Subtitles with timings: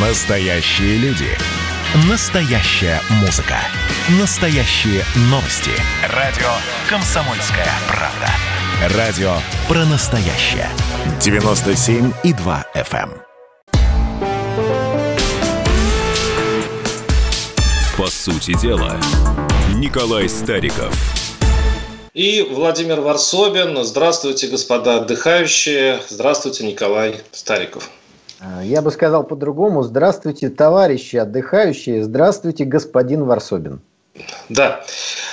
[0.00, 1.26] Настоящие люди.
[2.08, 3.56] Настоящая музыка.
[4.20, 5.72] Настоящие новости.
[6.14, 6.46] Радио
[6.88, 8.96] «Комсомольская правда».
[8.96, 9.32] Радио
[9.66, 10.68] про настоящее.
[11.18, 13.10] 97,2 FM.
[13.10, 13.22] эм.
[17.96, 19.00] По сути дела,
[19.74, 20.94] Николай Стариков.
[22.14, 23.82] И Владимир Варсобин.
[23.82, 26.00] Здравствуйте, господа отдыхающие.
[26.08, 27.90] Здравствуйте, Николай Стариков.
[28.62, 29.82] Я бы сказал по-другому.
[29.82, 32.04] Здравствуйте, товарищи отдыхающие.
[32.04, 33.80] Здравствуйте, господин Варсобин.
[34.48, 34.84] Да.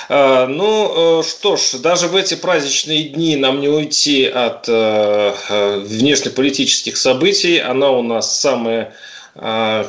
[0.08, 5.32] А, Ну э, что ж, даже в эти праздничные дни нам не уйти от э,
[5.48, 7.58] э, внешнеполитических событий.
[7.58, 8.92] Она у нас самая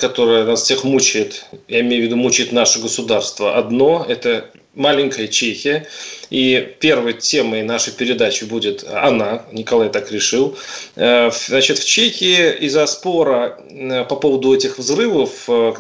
[0.02, 5.88] которое нас всех мучает, я имею в виду мучает наше государство, одно– это маленькая Чехия.
[6.30, 10.58] И первой темой нашей передачи будет она, Николай так решил.
[10.95, 15.73] Э, Значит, в Чехии из-за спора э, по поводу этих взрывов, э,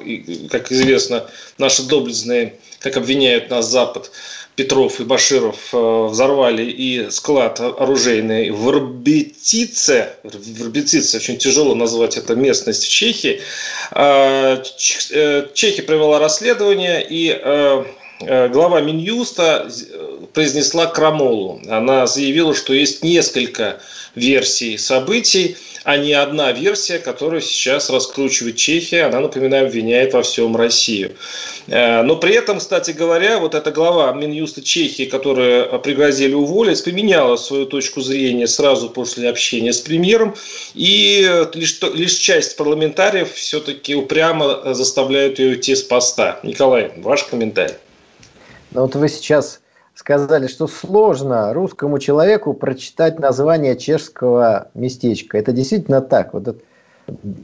[0.49, 4.11] как известно, наши доблестные, как обвиняют нас Запад,
[4.55, 12.33] Петров и Баширов взорвали и склад оружейный в Рбетице, в Рбетице, очень тяжело назвать это
[12.33, 13.39] местность в Чехии.
[15.53, 17.29] Чехия провела расследование, и
[18.19, 21.61] глава Минюста э, произнесла крамолу.
[21.69, 23.79] Она заявила, что есть несколько
[24.15, 29.03] версий событий, а не одна версия, которую сейчас раскручивает Чехия.
[29.03, 31.11] Она, напоминаю, обвиняет во всем Россию.
[31.67, 37.35] Э, Но при этом, кстати говоря, вот эта глава Минюста Чехии, которую пригрозили уволить, поменяла
[37.35, 40.35] свою точку зрения сразу после общения с премьером.
[40.73, 46.39] И лишь, лишь часть парламентариев все-таки упрямо заставляют ее уйти с поста.
[46.41, 47.75] Николай, ваш комментарий.
[48.71, 49.61] Но вот вы сейчас
[49.93, 55.37] сказали, что сложно русскому человеку прочитать название чешского местечка.
[55.37, 56.33] Это действительно так.
[56.33, 56.61] Вот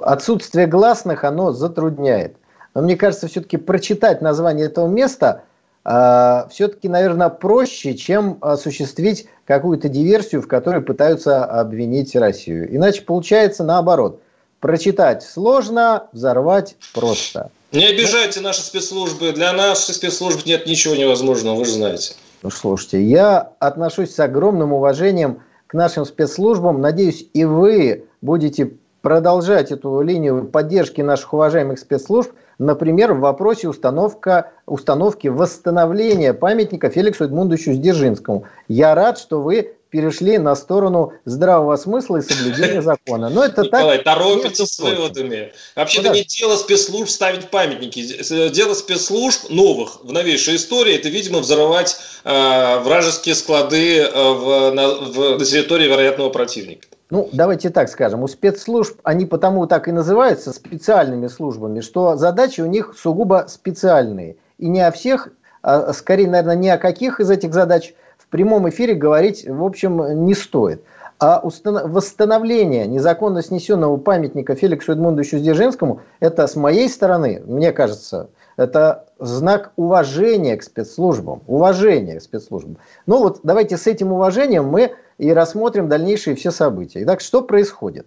[0.01, 2.35] отсутствие гласных, оно затрудняет.
[2.75, 5.43] Но мне кажется, все-таки прочитать название этого места
[5.83, 12.73] все-таки, наверное, проще, чем осуществить какую-то диверсию, в которой пытаются обвинить Россию.
[12.73, 14.21] Иначе получается наоборот.
[14.61, 17.51] Прочитать сложно, взорвать просто.
[17.73, 19.31] Не обижайте наши спецслужбы.
[19.31, 22.13] Для наших спецслужб нет ничего невозможного, вы же знаете.
[22.43, 26.81] Ну, слушайте, я отношусь с огромным уважением к нашим спецслужбам.
[26.81, 34.51] Надеюсь, и вы будете продолжать эту линию поддержки наших уважаемых спецслужб, например, в вопросе установка,
[34.67, 38.43] установки восстановления памятника Феликсу Эдмундовичу Дзержинскому.
[38.67, 43.29] Я рад, что вы перешли на сторону здравого смысла и соблюдения закона.
[43.29, 44.17] Но это Николай, так.
[44.17, 45.53] торопитесь с выводами.
[45.75, 46.19] Вообще-то Ну да.
[46.19, 48.49] не дело спецслужб ставить памятники.
[48.49, 54.87] Дело спецслужб новых в новейшей истории, это, видимо, взорвать э, вражеские склады э, в, на,
[54.87, 56.87] в- на территории вероятного противника.
[57.11, 62.61] Ну, давайте так скажем, у спецслужб, они потому так и называются специальными службами, что задачи
[62.61, 64.37] у них сугубо специальные.
[64.57, 65.27] И не о всех,
[65.61, 70.25] а скорее, наверное, ни о каких из этих задач в прямом эфире говорить, в общем,
[70.25, 70.83] не стоит.
[71.19, 79.05] А восстановление незаконно снесенного памятника Феликсу Эдмундовичу Дзержинскому, это с моей стороны, мне кажется, это
[79.19, 81.41] знак уважения к спецслужбам.
[81.47, 82.77] Уважения к спецслужбам.
[83.05, 87.03] Ну вот давайте с этим уважением мы и рассмотрим дальнейшие все события.
[87.03, 88.05] Итак, что происходит?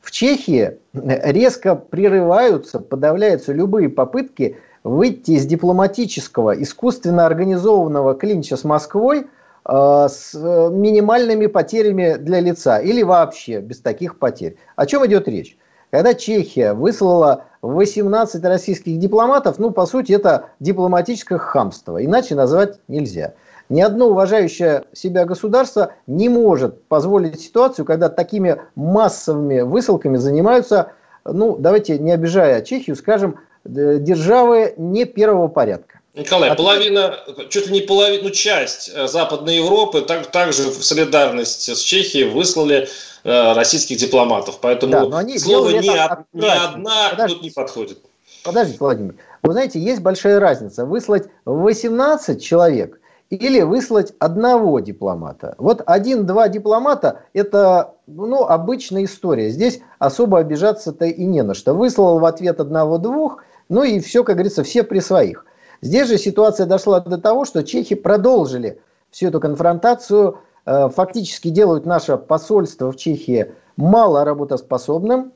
[0.00, 9.26] В Чехии резко прерываются, подавляются любые попытки выйти из дипломатического, искусственно организованного клинча с Москвой
[9.68, 14.56] с э, минимальными потерями для лица или вообще без таких потерь.
[14.76, 15.58] О чем идет речь?
[15.90, 22.04] Когда Чехия выслала 18 российских дипломатов, ну, по сути, это дипломатическое хамство.
[22.04, 23.34] Иначе назвать нельзя.
[23.68, 30.92] Ни одно уважающее себя государство не может позволить ситуацию, когда такими массовыми высылками занимаются,
[31.24, 35.95] ну, давайте не обижая Чехию, скажем, э, державы не первого порядка.
[36.16, 37.18] Николай, А- половина,
[37.50, 42.30] чуть ли не половина, ну, часть э, Западной Европы так, также в солидарности с Чехией
[42.30, 42.88] выслали
[43.22, 44.58] э, российских дипломатов.
[44.62, 47.40] Поэтому Да, но они слово ни, одна тут Подождите.
[47.42, 47.98] не подходит.
[48.42, 49.14] Подождите, Владимир.
[49.42, 50.86] Вы знаете, есть большая разница.
[50.86, 52.98] Выслать 18 человек
[53.28, 55.54] или выслать одного дипломата.
[55.58, 59.50] Вот один-два дипломата– это ну, обычная история.
[59.50, 61.74] Здесь особо обижаться-то и не на что.
[61.74, 65.44] Выслал в ответ одного-двух, ну и все, как говорится, все при своих.
[65.86, 68.80] Здесь же ситуация дошла до того, что чехи продолжили
[69.12, 75.32] всю эту конфронтацию, э, фактически делают наше посольство в Чехии мало работоспособным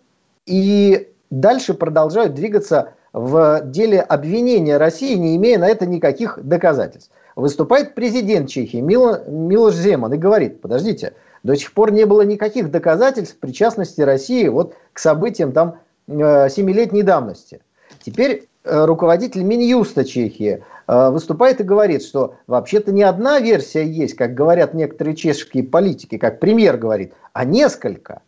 [0.47, 7.12] и дальше продолжают двигаться в деле обвинения России, не имея на это никаких доказательств.
[7.37, 11.14] Выступает президент Чехии Мило, Милош Земан и говорит, подождите,
[11.44, 17.61] до сих пор не было никаких доказательств причастности России вот к событиям там семилетней давности.
[18.02, 24.74] Теперь руководитель Минюста Чехии выступает и говорит, что вообще-то не одна версия есть, как говорят
[24.74, 28.22] некоторые чешские политики, как премьер говорит, а несколько.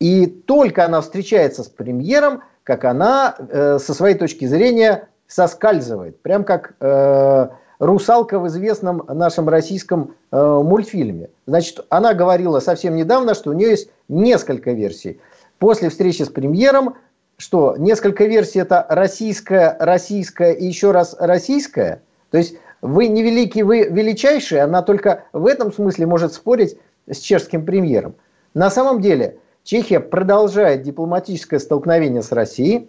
[0.00, 6.20] И только она встречается с премьером, как она э, со своей точки зрения соскальзывает.
[6.20, 7.48] Прям как э,
[7.78, 11.30] русалка в известном нашем российском э, мультфильме.
[11.46, 15.20] Значит, она говорила совсем недавно, что у нее есть несколько версий.
[15.58, 16.94] После встречи с премьером,
[17.38, 22.02] что несколько версий это российская, российская и еще раз российская.
[22.30, 26.78] То есть вы не великий, вы величайший, она только в этом смысле может спорить
[27.10, 28.14] с чешским премьером.
[28.54, 29.38] На самом деле–
[29.68, 32.88] Чехия продолжает дипломатическое столкновение с Россией,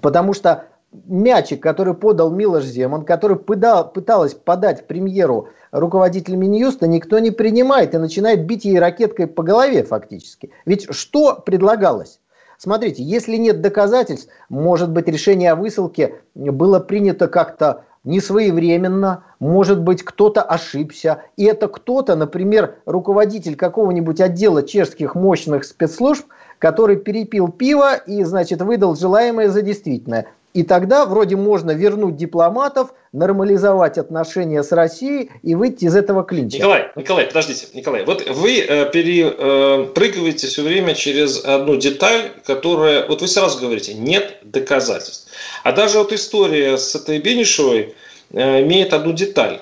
[0.00, 7.18] потому что мячик, который подал Милош Земан, который пытал, пыталась подать премьеру руководитель Минюста, никто
[7.18, 10.50] не принимает и начинает бить ей ракеткой по голове фактически.
[10.64, 12.20] Ведь что предлагалось?
[12.62, 19.80] Смотрите, если нет доказательств, может быть, решение о высылке было принято как-то не своевременно, может
[19.80, 21.22] быть, кто-то ошибся.
[21.38, 26.26] И это кто-то, например, руководитель какого-нибудь отдела чешских мощных спецслужб,
[26.58, 30.26] который перепил пиво и, значит, выдал желаемое за действительное.
[30.52, 36.58] И тогда вроде можно вернуть дипломатов, нормализовать отношения с Россией и выйти из этого клинча.
[36.58, 43.06] Николай, Николай, подождите, Николай, вот вы э, перепрыгиваете э, все время через одну деталь, которая,
[43.08, 45.32] вот вы сразу говорите, нет доказательств.
[45.64, 47.94] А даже вот история с этой Бенишевой
[48.32, 49.60] э, имеет одну деталь.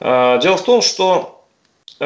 [0.00, 1.36] Э, дело в том, что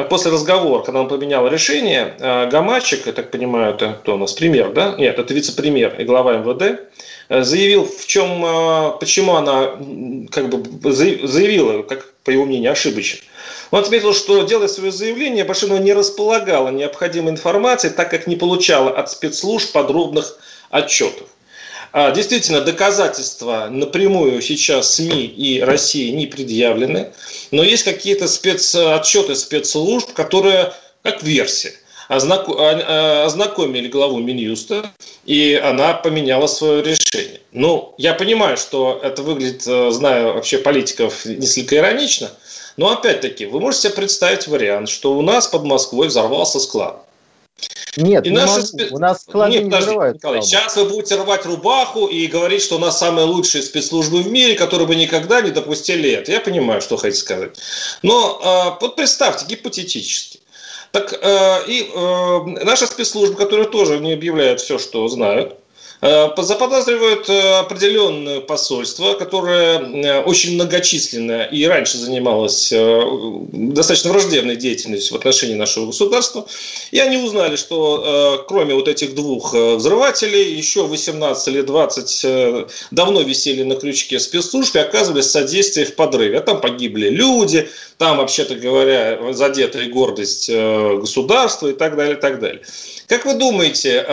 [0.09, 4.33] после разговора, когда он поменял решение, э, Гамачик, я так понимаю, это кто у нас,
[4.33, 4.95] премьер, да?
[4.97, 6.81] Нет, это вице-премьер и глава МВД,
[7.39, 8.41] заявил, в чем,
[8.99, 9.77] почему она
[10.31, 13.19] как бы заявила, как по его мнению, ошибочно.
[13.71, 18.91] Он отметил, что, делая свое заявление, Башинова не располагала необходимой информацией, так как не получала
[18.91, 20.37] от спецслужб подробных
[20.69, 21.27] отчетов.
[21.93, 27.11] А, действительно, доказательства напрямую сейчас СМИ и России не предъявлены,
[27.51, 30.73] но есть какие-то спецотчеты спецслужб, которые
[31.03, 31.73] как версия
[32.11, 34.91] ознакомили главу Минюста,
[35.25, 37.39] и она поменяла свое решение.
[37.53, 42.29] Ну, я понимаю, что это выглядит, э, знаю вообще политиков, несколько иронично,
[42.75, 47.05] но опять-таки, вы можете себе представить вариант, что у нас под Москвой взорвался склад.
[47.95, 48.61] Нет, и не наши...
[48.73, 48.95] могу.
[48.95, 50.15] у нас склады Нет, не взрывают.
[50.15, 54.27] Николай, сейчас вы будете рвать рубаху и говорить, что у нас самые лучшие спецслужбы в
[54.27, 56.31] мире, которые бы никогда не допустили это.
[56.31, 57.57] Я понимаю, что хотите сказать.
[58.01, 60.40] Но э, вот представьте, гипотетически.
[60.91, 65.55] Так э, и э, наша спецслужба, которая тоже не объявляет все, что знают,
[66.01, 72.73] заподозривают э, определенное посольство, которое э, очень многочисленное и раньше занималось
[73.51, 76.47] достаточно враждебной деятельностью в отношении нашего государства.
[76.89, 83.63] И они узнали, что кроме вот этих двух взрывателей, еще 18 или 20 давно висели
[83.63, 86.37] на крючке спецслужб и оказывались содействие в подрыве.
[86.37, 92.19] А там погибли люди, там, вообще-то говоря, задета и гордость государства и так далее, и
[92.19, 92.61] так далее.
[93.07, 94.05] Как вы думаете,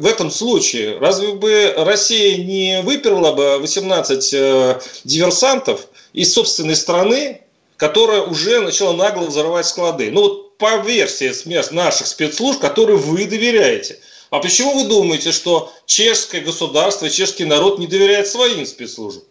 [0.00, 7.42] в этом случае разве бы Россия не выперла бы 18 э, диверсантов из собственной страны,
[7.76, 10.10] которая уже начала нагло взорвать склады.
[10.10, 11.32] Ну вот по версии
[11.74, 13.98] наших спецслужб, которые вы доверяете.
[14.30, 19.24] А почему вы думаете, что чешское государство, чешский народ не доверяет своим спецслужбам?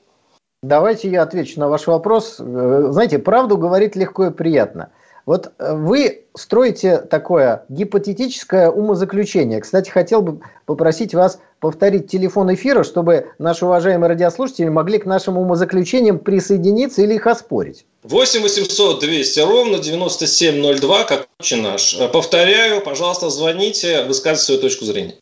[0.61, 2.35] Давайте я отвечу на ваш вопрос.
[2.39, 4.91] Э, знаете, правду говорить легко и приятно.
[5.29, 9.61] Вот э, вы строите такое гипотетическое умозаключение.
[9.61, 15.37] Кстати, хотел бы попросить вас повторить телефон эфира, чтобы наши уважаемые радиослушатели могли к нашим
[15.37, 17.85] умозаключениям присоединиться или их оспорить.
[18.01, 21.95] 8 800 200 ровно 9702, как наш.
[21.99, 25.13] Э, повторяю, пожалуйста, звоните, высказывайте свою точку зрения.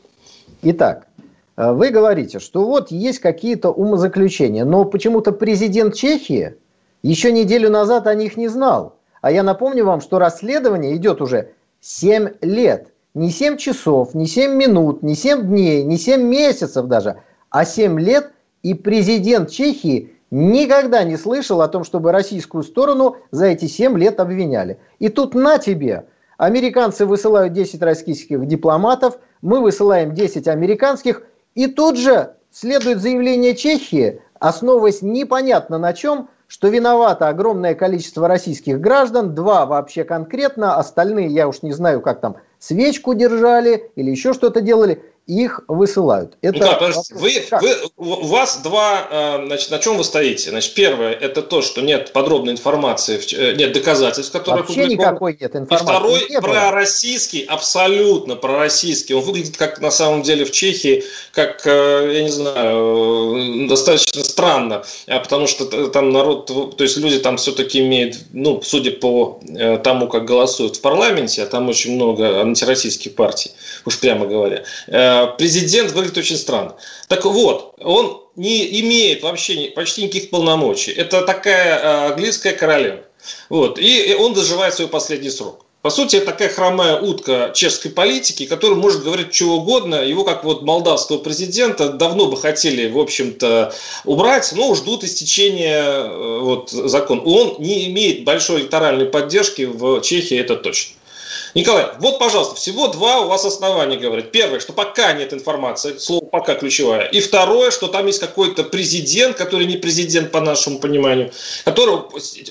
[0.62, 1.08] Итак,
[1.58, 6.56] э, вы говорите, что вот есть какие-то умозаключения, но почему-то президент Чехии
[7.04, 8.97] еще неделю назад о них не знал.
[9.22, 12.94] А я напомню вам, что расследование идет уже 7 лет.
[13.14, 18.00] Не 7 часов, не 7 минут, не 7 дней, не 7 месяцев даже, а 7
[18.00, 18.32] лет.
[18.64, 24.20] И президент Чехии никогда не слышал о том, чтобы российскую сторону за эти 7 лет
[24.20, 24.80] обвиняли.
[25.00, 26.06] И тут на тебе.
[26.38, 31.24] Американцы высылают 10 российских дипломатов, мы высылаем 10 американских,
[31.56, 38.80] и тут же следует заявление Чехии, основываясь непонятно на чем, что виновато огромное количество российских
[38.80, 44.34] граждан, два вообще конкретно, остальные, я уж не знаю, как там, свечку держали или еще
[44.34, 45.04] что-то делали.
[45.28, 46.38] Их высылают.
[46.42, 50.50] Это ну, да, вы, вы, у вас два, э, значит, на чем вы стоите?
[50.50, 55.56] Значит, первое, это то, что нет подробной информации, э, нет доказательств, которые Вообще никакой нет
[55.56, 55.84] информации.
[55.84, 59.16] И второй, не пророссийский, абсолютно пророссийский.
[59.16, 61.04] Он выглядит как на самом деле в Чехии,
[61.34, 67.20] как, э, я не знаю, достаточно странно, а потому что там народ, то есть люди
[67.20, 69.42] там все-таки имеют, ну, судя по
[69.84, 73.52] тому, как голосуют в парламенте, а там очень много антироссийских партий,
[73.86, 74.64] уж прямо говоря,
[75.26, 76.76] президент выглядит очень странно.
[77.08, 80.92] Так вот, он не имеет вообще почти никаких полномочий.
[80.92, 83.02] Это такая э, английская королева.
[83.50, 83.80] Вот.
[83.80, 85.66] И он доживает свой последний срок.
[85.82, 89.96] По сути, это такая хромая утка чешской политики, которая может говорить чего угодно.
[89.96, 96.40] Его, как вот молдавского президента, давно бы хотели, в общем-то, убрать, но ждут истечения э,
[96.42, 97.22] вот, закона.
[97.22, 100.97] Он не имеет большой электоральной поддержки в Чехии, это точно.
[101.58, 104.32] Николай, вот, пожалуйста, всего два у вас основания говорят.
[104.32, 107.06] Первое, что пока нет информации, слово пока ключевое.
[107.06, 111.32] И второе, что там есть какой-то президент, который не президент по нашему пониманию,
[111.66, 111.96] который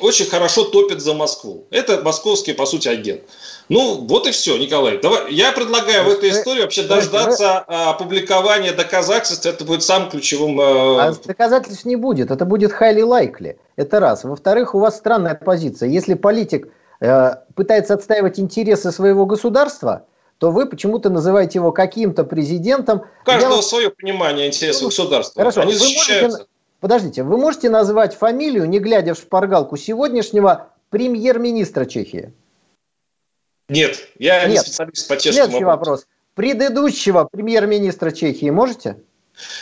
[0.00, 1.68] очень хорошо топит за Москву.
[1.70, 3.22] Это московский, по сути, агент.
[3.68, 4.98] Ну, вот и все, Николай.
[4.98, 9.46] Давай, я предлагаю в этой истории вообще дождаться опубликования доказательств.
[9.46, 10.60] Это будет самым ключевым.
[10.60, 12.32] Э, а доказательств не будет.
[12.32, 13.56] Это будет highly likely.
[13.76, 14.24] Это раз.
[14.24, 15.88] Во-вторых, у вас странная позиция.
[15.88, 20.06] Если политик пытается отстаивать интересы своего государства,
[20.38, 23.02] то вы почему-то называете его каким-то президентом.
[23.22, 23.62] У каждого Я...
[23.62, 25.40] свое понимание интересов ну, государства.
[25.40, 25.62] Хорошо.
[25.62, 26.46] Они вы Можете...
[26.80, 32.32] Подождите, вы можете назвать фамилию, не глядя в шпаргалку сегодняшнего премьер-министра Чехии?
[33.68, 34.50] Нет, я Нет.
[34.50, 36.06] не специалист по чешскому Следующий вопрос.
[36.34, 39.02] Предыдущего премьер-министра Чехии можете?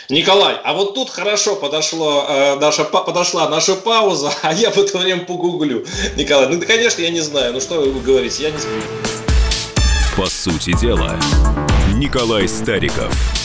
[0.09, 4.97] Николай, а вот тут хорошо подошло, э, наша, подошла наша пауза, а я в это
[4.97, 5.85] время погуглю.
[6.15, 8.81] Николай, ну, конечно, я не знаю, ну что вы говорите, я не знаю.
[10.15, 11.19] По сути дела,
[11.93, 13.44] Николай Стариков.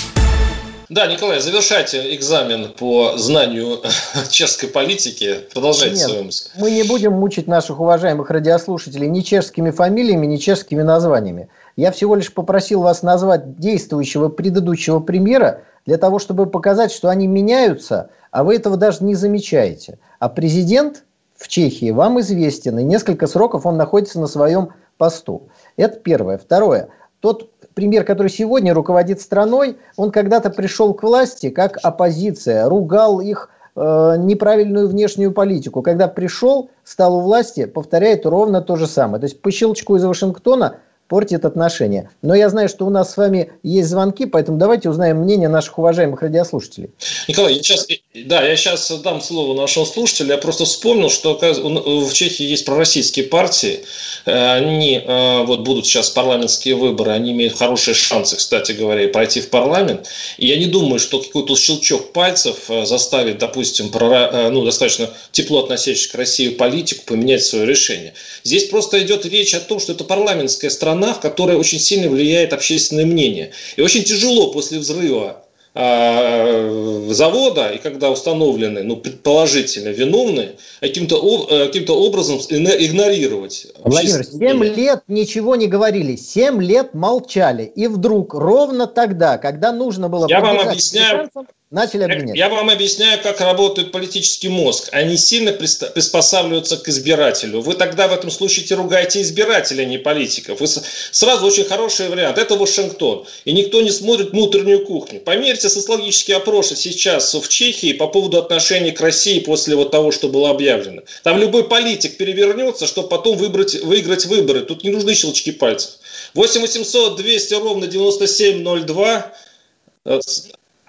[0.91, 3.79] да, Николай, завершайте экзамен по знанию
[4.29, 5.39] чешской политики.
[5.53, 6.49] Продолжайте Нет, свою мысль.
[6.57, 11.47] Мы не будем мучить наших уважаемых радиослушателей ни чешскими фамилиями, ни чешскими названиями.
[11.77, 17.25] Я всего лишь попросил вас назвать действующего предыдущего премьера для того, чтобы показать, что они
[17.25, 19.97] меняются, а вы этого даже не замечаете.
[20.19, 21.05] А президент
[21.37, 25.47] в Чехии вам известен, и несколько сроков он находится на своем посту.
[25.77, 26.37] Это первое.
[26.37, 26.89] Второе.
[27.21, 33.49] Тот премьер, который сегодня руководит страной, он когда-то пришел к власти как оппозиция, ругал их
[33.75, 35.81] э, неправильную внешнюю политику.
[35.81, 39.19] Когда пришел, стал у власти, повторяет ровно то же самое.
[39.19, 40.77] То есть по щелчку из Вашингтона
[41.11, 42.09] портит отношения.
[42.21, 45.77] Но я знаю, что у нас с вами есть звонки, поэтому давайте узнаем мнение наших
[45.77, 46.91] уважаемых радиослушателей.
[47.27, 50.29] Николай, я сейчас, да, я сейчас дам слово нашему слушателю.
[50.29, 53.81] Я просто вспомнил, что в Чехии есть пророссийские партии.
[54.25, 59.41] Э, они э, вот будут сейчас парламентские выборы, они имеют хорошие шансы, кстати говоря, пройти
[59.41, 60.07] в парламент.
[60.37, 66.13] И я не думаю, что какой-то щелчок пальцев э, заставит, допустим, ну, достаточно тепло относящихся
[66.13, 68.13] к России политику поменять свое решение.
[68.45, 72.09] Здесь просто идет речь о том, что это парламентская страна, страна, в которой очень сильно
[72.09, 73.51] влияет общественное мнение.
[73.75, 75.43] И очень тяжело после взрыва
[75.73, 83.67] а, завода, и когда установлены, ну, предположительно виновные, каким-то э, каким образом игнорировать.
[83.83, 87.63] Владимир, 7 лет ничего не говорили, 7 лет молчали.
[87.63, 90.27] И вдруг, ровно тогда, когда нужно было...
[90.27, 91.29] Я вам объясняю,
[91.71, 92.37] начали обвинять.
[92.37, 94.89] Я, вам объясняю, как работает политический мозг.
[94.91, 97.61] Они сильно приспосабливаются к избирателю.
[97.61, 100.59] Вы тогда в этом случае ругаете избирателя, а не политиков.
[100.59, 102.37] Вы сразу очень хороший вариант.
[102.37, 103.25] Это Вашингтон.
[103.45, 105.21] И никто не смотрит внутреннюю кухню.
[105.21, 110.27] Померьте социологические опросы сейчас в Чехии по поводу отношений к России после вот того, что
[110.27, 111.03] было объявлено.
[111.23, 114.61] Там любой политик перевернется, чтобы потом выбрать, выиграть выборы.
[114.61, 115.91] Тут не нужны щелчки пальцев.
[116.33, 119.33] 8 800 200 ровно 9702.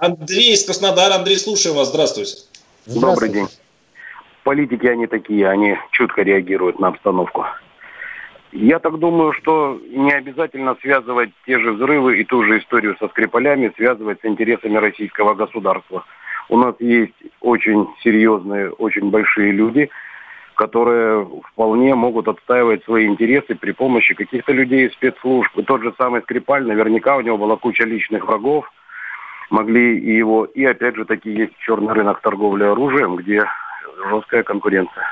[0.02, 1.14] Андрей из Краснодара.
[1.14, 1.90] Андрей, слушаем вас.
[1.90, 2.32] Здравствуйте.
[2.86, 3.46] Добрый день.
[4.42, 7.46] Политики они такие, они чутко реагируют на обстановку.
[8.50, 13.06] Я так думаю, что не обязательно связывать те же взрывы и ту же историю со
[13.10, 16.04] Скрипалями, связывать с интересами российского государства.
[16.48, 19.88] У нас есть очень серьезные, очень большие люди,
[20.56, 25.56] которые вполне могут отстаивать свои интересы при помощи каких-то людей из спецслужб.
[25.56, 28.68] И тот же самый Скрипаль, наверняка у него была куча личных врагов,
[29.52, 30.44] могли и его...
[30.44, 33.42] И опять же таки есть черный рынок торговли оружием, где
[34.10, 35.04] жесткая конкуренция.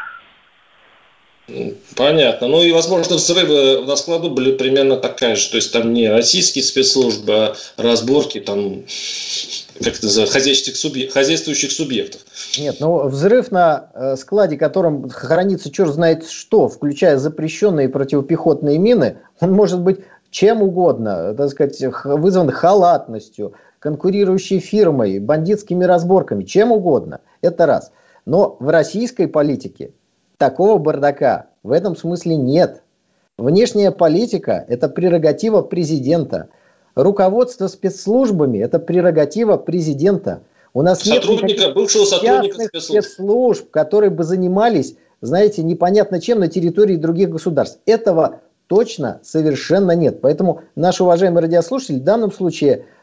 [1.96, 2.48] Понятно.
[2.48, 5.50] Ну и, возможно, взрывы на складу были примерно такая же.
[5.50, 8.84] То есть там не российские спецслужбы, а разборки там
[9.82, 11.08] как это называется, хозяйствующих, субъ...
[11.08, 12.20] хозяйствующих субъектов.
[12.58, 19.18] Нет, ну взрыв на э, складе, которым хранится черт знает что, включая запрещенные противопехотные мины,
[19.40, 27.20] он может быть чем угодно, так сказать, вызван халатностью, конкурирующей фирмой, бандитскими разборками, чем угодно.
[27.40, 27.92] Это раз.
[28.26, 29.92] Но в российской политике
[30.36, 32.82] такого бардака в этом смысле нет.
[33.38, 36.48] Внешняя политика– это прерогатива президента.
[36.94, 40.42] Руководство спецслужбами– это прерогатива президента.
[40.74, 42.84] У нас сотрудника, нет бывшего сотрудника спецслужб.
[42.84, 47.80] спецслужб, которые бы занимались, знаете, непонятно чем на территории других государств.
[47.86, 50.20] Этого точно совершенно нет.
[50.20, 52.86] Поэтому наш уважаемый радиослушатель в данном случае–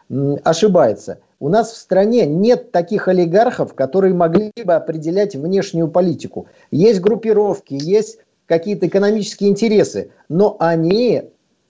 [0.43, 1.19] ошибается.
[1.39, 6.47] У нас в стране нет таких олигархов, которые могли бы определять внешнюю политику.
[6.71, 11.23] Есть группировки, есть какие-то экономические интересы, но они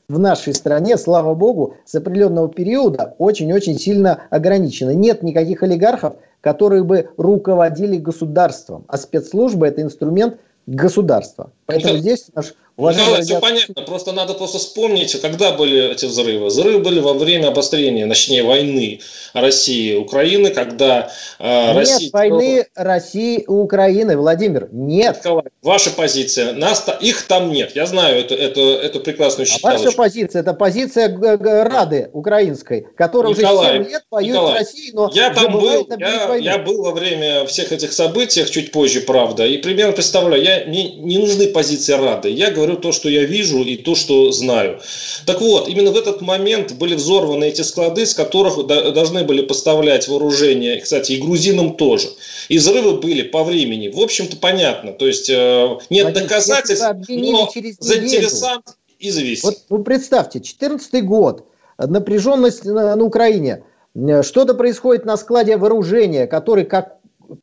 [0.08, 4.96] в нашей стране, слава богу, с определенного периода очень-очень сильно ограничены.
[4.96, 11.52] Нет никаких олигархов, которые бы руководили государством, а спецслужбы– это инструмент государства.
[11.66, 16.46] Поэтому здесь наш Уважаемый Николай, все понятно, просто надо просто вспомнить, когда были эти взрывы.
[16.46, 19.02] Взрывы были во время обострения, точнее, войны
[19.34, 22.10] России и Украины, когда э, Нет Россия...
[22.14, 25.18] войны России и Украины, Владимир, нет.
[25.18, 29.82] Николай, ваша позиция, нас, их там нет, я знаю эту, эту, эту прекрасную считалочку.
[29.82, 34.58] А ваша позиция, это позиция Рады украинской, которая Николай, уже 7 лет воюет Николай, в
[34.60, 39.02] России, но я там был, я, я был во время всех этих событий, чуть позже,
[39.02, 43.10] правда, и примерно представляю, я, мне не нужны позиции Рады, я говорю говорю то, что
[43.10, 44.80] я вижу и то, что знаю.
[45.26, 50.08] Так вот, именно в этот момент были взорваны эти склады, с которых должны были поставлять
[50.08, 52.10] вооружение, кстати, и грузинам тоже.
[52.50, 53.88] И взрывы были по времени.
[53.88, 54.92] В общем-то, понятно.
[54.92, 57.50] То есть э, нет Владимир, доказательств, но
[57.80, 58.66] заинтересант
[59.00, 59.50] известен.
[59.50, 61.46] Вот вы представьте, 14 год,
[61.78, 63.64] напряженность на, на Украине.
[63.96, 66.97] Э, что-то происходит на складе вооружения, который, как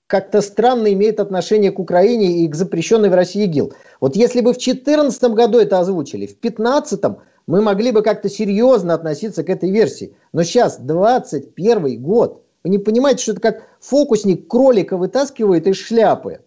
[0.06, 3.72] как-то странно имеет отношение к Украине и к запрещенной в России ИГИЛ.
[4.00, 7.00] Вот если бы в 2014 году это озвучили, в 2015
[7.46, 10.16] мы могли бы как-то серьезно относиться к этой версии.
[10.32, 12.42] Но сейчас 21 год.
[12.62, 16.40] Вы не понимаете, что это как фокусник кролика вытаскивает из шляпы.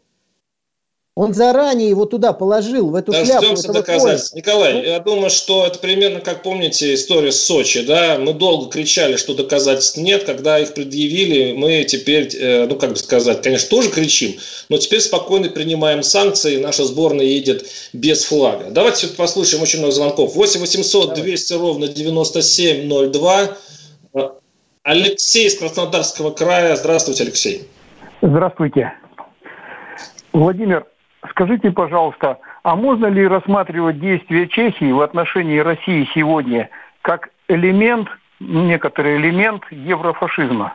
[1.18, 3.56] Он заранее его туда положил, в эту Дождемся шляпу.
[3.56, 4.36] Дождемся доказательств.
[4.36, 7.84] Николай, ну, я думаю, что это примерно как помните историю с Сочи.
[7.84, 8.20] Да?
[8.20, 10.26] Мы долго кричали, что доказательств нет.
[10.26, 14.36] Когда их предъявили, мы теперь, э, ну как бы сказать, конечно, тоже кричим,
[14.70, 16.58] но теперь спокойно принимаем санкции.
[16.58, 18.66] Наша сборная едет без флага.
[18.70, 20.36] Давайте послушаем очень много звонков.
[20.36, 23.58] 8 800 200 ровно 9702.
[24.84, 26.76] Алексей из Краснодарского края.
[26.76, 27.68] Здравствуйте, Алексей.
[28.22, 28.94] Здравствуйте.
[30.32, 30.86] Владимир,
[31.30, 36.70] Скажите, пожалуйста, а можно ли рассматривать действия Чехии в отношении России сегодня
[37.02, 38.10] как элемент,
[38.40, 40.74] некоторый элемент еврофашизма?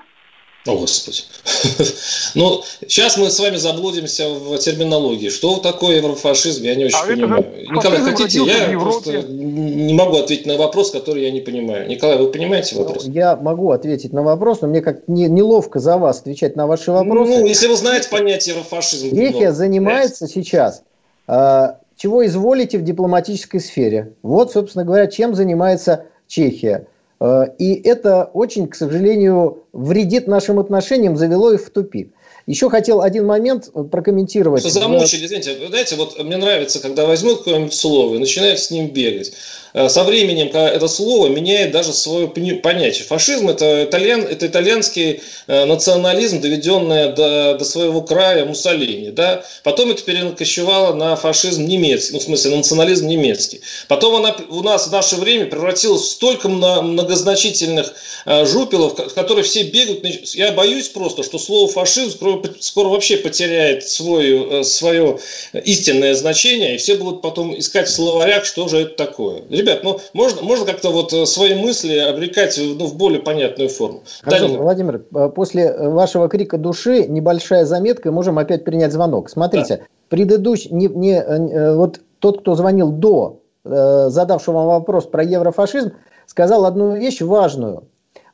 [0.64, 1.22] О, Господи.
[2.36, 5.28] ну, сейчас мы с вами заблудимся в терминологии.
[5.28, 7.46] Что такое еврофашизм, я не очень а понимаю.
[7.68, 11.88] Николай, хотите, я просто не могу ответить на вопрос, который я не понимаю.
[11.88, 13.06] Николай, вы понимаете вопрос?
[13.06, 16.68] Ну, я могу ответить на вопрос, но мне как не, неловко за вас отвечать на
[16.68, 17.40] ваши вопросы.
[17.40, 19.10] Ну, если вы знаете понятие еврофашизм.
[19.10, 20.34] Чехия ну, занимается знаете.
[20.34, 20.82] сейчас
[21.26, 24.12] э, чего изволите в дипломатической сфере.
[24.22, 26.86] Вот, собственно говоря, чем занимается Чехия.
[27.22, 32.12] Э, и это очень, к сожалению, вредит нашим отношениям, завело их в тупик.
[32.46, 34.60] Еще хотел один момент прокомментировать.
[34.60, 38.88] Что замучили, извините, знаете, вот мне нравится, когда возьмут какое-нибудь слово и начинают с ним
[38.88, 39.32] бегать.
[39.74, 43.04] Э, со временем это слово меняет даже свое понятие.
[43.04, 49.10] Фашизм это, итальян, это итальянский э, национализм, доведенный до, до своего края Муссолини.
[49.10, 49.44] Да?
[49.62, 53.60] Потом это перекочевало на фашизм немецкий, ну, в смысле, национализм немецкий.
[53.88, 57.94] Потом она у нас в наше время превратилась в столько многозначительных
[58.26, 60.04] э, жупелов, в которые все бегают.
[60.34, 65.18] Я боюсь просто, что слово фашизм скоро, скоро вообще потеряет свое, свое
[65.52, 70.00] истинное значение, и все будут потом искать в словарях, что же это такое ребят, ну
[70.12, 74.02] можно, можно как-то вот э, свои мысли обрекать ну, в более понятную форму.
[74.22, 74.62] Хорошо, Данил.
[74.62, 79.30] Владимир, э, после вашего крика души небольшая заметка, и можем опять принять звонок.
[79.30, 79.84] Смотрите, да.
[80.08, 85.92] предыдущий, не, не, э, вот тот, кто звонил до задавшего вам вопрос про еврофашизм,
[86.26, 87.84] сказал одну вещь важную.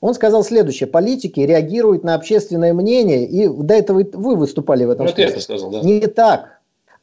[0.01, 0.87] Он сказал следующее.
[0.87, 5.33] Политики реагируют на общественное мнение, и до этого вы выступали в этом вот смысле.
[5.33, 5.81] Это сказал, да.
[5.81, 6.59] Не так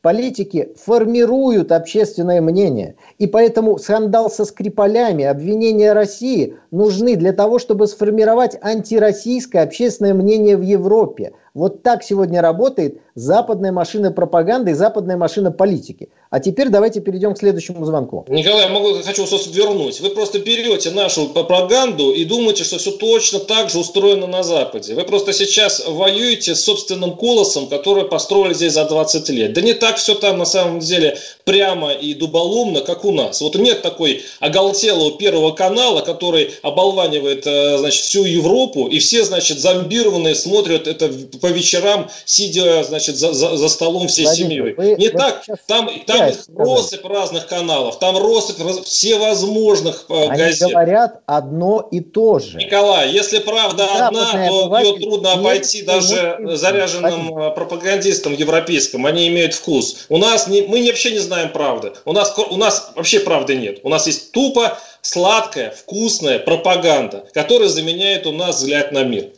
[0.06, 2.96] политики формируют общественное мнение.
[3.18, 10.58] И поэтому скандал со Скрипалями, обвинения России нужны для того, чтобы сформировать антироссийское общественное мнение
[10.58, 11.32] в Европе.
[11.56, 16.10] Вот так сегодня работает западная машина пропаганды и западная машина политики.
[16.30, 18.26] А теперь давайте перейдем к следующему звонку.
[18.28, 20.02] Николай, я могу, хочу вас вернуть.
[20.02, 24.96] Вы просто берете нашу пропаганду и думаете, что все точно так же устроено на Западе.
[24.96, 29.54] Вы просто сейчас воюете с собственным колосом, который построили здесь за 20 лет.
[29.54, 33.40] Да не так все там на самом деле прямо и дуболомно, как у нас.
[33.40, 39.60] Вот нет такой оголтелого первого канала, который оболванивает э, значит, всю Европу, и все, значит,
[39.60, 41.10] зомбированные смотрят это
[41.46, 44.74] по вечерам, сидя, значит, за, за, за столом всей Владимир, семьей.
[44.74, 50.72] Вы, Не вы так, там, там россыпь разных каналов, там россыпь всевозможных э, Они газет.
[50.72, 52.58] говорят одно и то же.
[52.58, 59.06] Николай, если правда одна, то ее трудно обойти даже заряженным э, пропагандистам европейским.
[59.06, 60.08] Они имеют вкус.
[60.10, 61.94] У нас не, мы вообще не знаем правды.
[62.06, 63.82] У нас, у нас вообще правды нет.
[63.84, 69.30] У нас есть тупо сладкая, вкусная пропаганда, которая заменяет у нас взгляд на мир.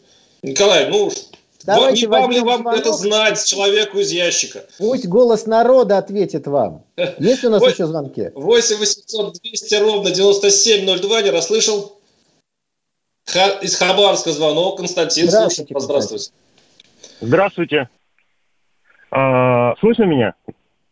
[0.44, 1.12] Николай, ну
[1.68, 2.80] Давайте не вам ли вам звонок.
[2.80, 4.64] это знать человеку из ящика?
[4.78, 6.86] Пусть голос народа ответит вам.
[7.20, 8.32] Есть у нас 8, еще звонки?
[8.34, 12.00] 8 800 200 ровно 9702, не расслышал?
[13.26, 14.78] Ха, из Хабаровска звонок.
[14.78, 16.32] Константин, здравствуйте, слушай, здравствуйте.
[17.20, 17.90] Здравствуйте.
[19.12, 20.36] А, слышно меня?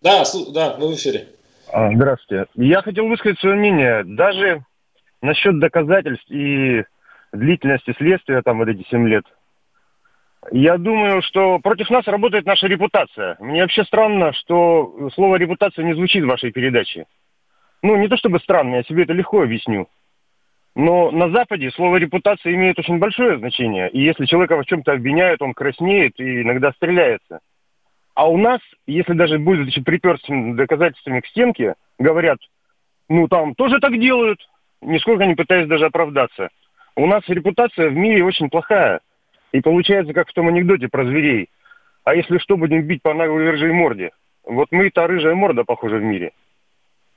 [0.01, 1.29] Да, да, вы в эфире.
[1.71, 2.47] А, здравствуйте.
[2.55, 4.03] Я хотел высказать свое мнение.
[4.03, 4.65] Даже
[5.21, 6.83] насчет доказательств и
[7.31, 9.23] длительности следствия, там, вот эти 7 лет–
[10.51, 13.37] я думаю, что против нас работает наша репутация.
[13.39, 17.05] Мне вообще странно, что слово репутация не звучит в вашей передаче.
[17.81, 19.87] Ну, не то чтобы странно, я себе это легко объясню.
[20.75, 23.89] Но на Западе слово репутация имеет очень большое значение.
[23.89, 27.39] И если человека в чем-то обвиняют, он краснеет и иногда стреляется.
[28.13, 32.39] А у нас, если даже будет припер с доказательствами к стенке, говорят,
[33.09, 34.39] ну там тоже так делают,
[34.81, 36.49] нисколько не пытаясь даже оправдаться.
[36.95, 39.01] У нас репутация в мире очень плохая.
[39.55, 41.49] И получается, как в том анекдоте про зверей.
[42.03, 44.11] А если что, будем бить по наглой рыжей морде.
[44.43, 46.33] Вот мы та рыжая морда, похоже, в мире.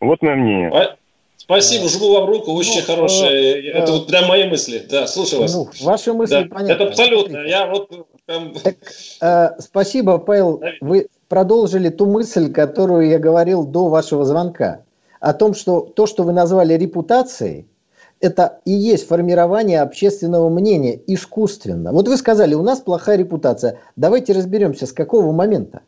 [0.01, 0.70] Вот мое мнение.
[0.72, 0.96] А,
[1.37, 3.33] спасибо, жму вам руку, очень ну, хорошая.
[3.33, 4.87] Э, это э, вот прям мои мысли.
[4.88, 5.53] Да, слушаю вас.
[5.53, 6.55] Ну, ваши мысли да.
[6.55, 6.72] понятны.
[6.72, 7.38] Это абсолютно.
[7.38, 7.90] Я вот
[8.24, 8.53] прям...
[8.55, 8.77] так,
[9.20, 10.62] э, спасибо, Павел.
[10.81, 14.85] Вы продолжили ту мысль, которую я говорил до вашего звонка.
[15.18, 17.66] О том, что то, что вы назвали репутацией,
[18.20, 21.92] это и есть формирование общественного мнения искусственно.
[21.92, 23.78] Вот вы сказали, у нас плохая репутация.
[23.96, 25.83] Давайте разберемся, с какого момента.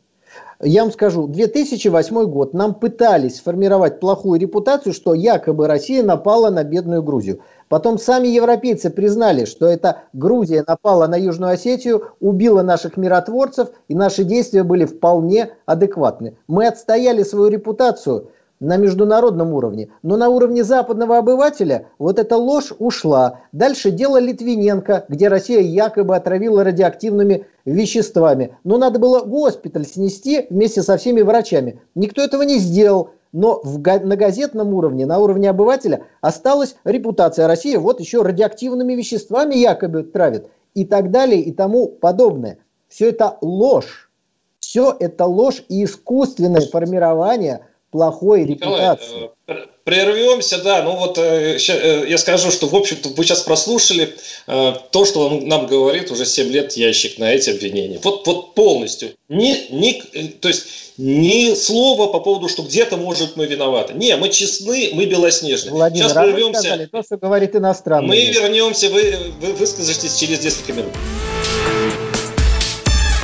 [0.62, 6.64] Я вам скажу, 2008 год нам пытались сформировать плохую репутацию, что якобы Россия напала на
[6.64, 7.40] бедную Грузию.
[7.68, 13.94] Потом сами европейцы признали, что это Грузия напала на Южную Осетию, убила наших миротворцев, и
[13.94, 16.36] наши действия были вполне адекватны.
[16.46, 19.88] Мы отстояли свою репутацию– на международном уровне.
[20.02, 23.40] Но на уровне западного обывателя вот эта ложь ушла.
[23.52, 28.56] Дальше дело Литвиненко, где Россия якобы отравила радиоактивными веществами.
[28.62, 31.80] Но надо было госпиталь снести вместе со всеми врачами.
[31.94, 33.10] Никто этого не сделал.
[33.32, 37.76] Но в, на газетном уровне, на уровне обывателя осталась репутация России.
[37.76, 40.48] Вот еще радиоактивными веществами якобы травит.
[40.74, 42.58] И так далее, и тому подобное.
[42.88, 44.10] Все это ложь.
[44.58, 49.30] Все это ложь и искусственное формирование плохой репутации.
[49.46, 50.82] Э, прервемся, да.
[50.82, 54.14] Ну вот э, э, я скажу, что, в общем-то, вы сейчас прослушали
[54.46, 58.00] то, что он нам говорит уже 7 лет ящик на эти обвинения.
[58.02, 59.10] Вот, вот полностью.
[59.28, 60.00] Ни, ни,
[60.40, 63.94] то есть ни слова по поводу, что где-то, может, мы виноваты.
[63.94, 65.70] Не, мы честны, мы белоснежны.
[65.70, 66.60] Владимир, сейчас прервемся.
[66.60, 68.08] Сказали, то, что говорит иностранный.
[68.08, 70.92] Мы вернемся, вы, вы выскажетесь через несколько минут.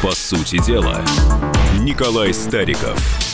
[0.02, 1.04] По сути дела,
[1.80, 3.25] Николай Стариков.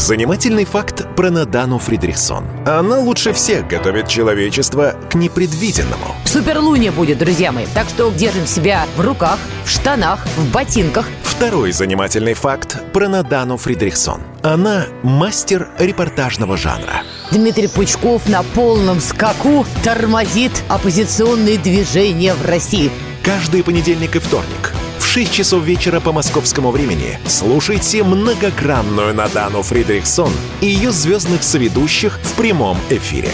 [0.00, 2.46] Занимательный факт про Надану Фридрихсон.
[2.66, 6.16] Она лучше всех готовит человечество к непредвиденному.
[6.24, 7.66] Суперлуния будет, друзья мои.
[7.74, 11.06] Так что держим себя в руках, в штанах, в ботинках.
[11.22, 14.22] Второй занимательный факт про Надану Фридрихсон.
[14.42, 17.02] Она мастер репортажного жанра.
[17.30, 22.90] Дмитрий Пучков на полном скаку тормозит оппозиционные движения в России.
[23.22, 24.72] Каждый понедельник и вторник
[25.10, 32.34] 6 часов вечера по московскому времени слушайте многогранную Надану Фридрихсон и ее звездных соведущих в
[32.34, 33.32] прямом эфире.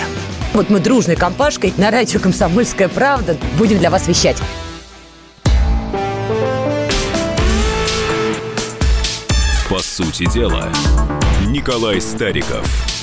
[0.54, 4.38] Вот мы дружной компашкой на радио «Комсомольская правда» будем для вас вещать.
[9.68, 10.72] По сути дела,
[11.46, 12.95] Николай Стариков.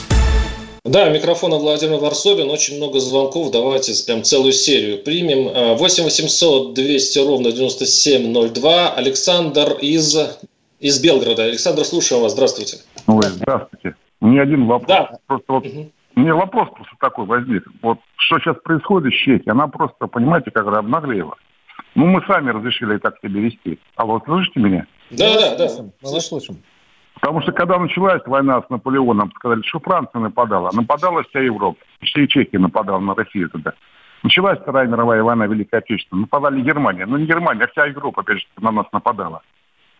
[0.85, 2.49] Да, микрофона Владимир Варсобин.
[2.49, 3.51] Очень много звонков.
[3.51, 5.77] Давайте прям целую серию примем.
[5.77, 8.89] 8 800 200 ровно 9702.
[8.93, 10.13] Александр из,
[10.81, 11.43] из Белгорода.
[11.45, 12.33] Александр, слушаем вас.
[12.33, 12.77] Здравствуйте.
[13.07, 13.95] Ой, здравствуйте.
[14.19, 14.87] Не один вопрос.
[14.89, 15.17] Да.
[15.25, 15.91] Просто вот Мгм.
[16.15, 17.63] мне вопрос просто такой возник.
[17.81, 21.35] Вот что сейчас происходит с Чехией, она просто, понимаете, как обнаглела.
[21.95, 23.79] Ну, мы сами разрешили так себя вести.
[23.95, 24.85] А вот слышите меня?
[25.11, 25.69] Да, да, да.
[25.69, 26.57] Слышим, Мы вас слышим.
[27.15, 30.71] Потому что когда началась война с Наполеоном, сказали, что Франция нападала.
[30.73, 31.79] Нападала вся Европа.
[32.01, 33.73] И Чехия нападала на Россию тогда.
[34.23, 36.21] Началась Вторая мировая война, Великая Отечественная.
[36.21, 37.05] Нападали Германия.
[37.05, 39.41] Ну, не Германия, а вся Европа, опять же, на нас нападала.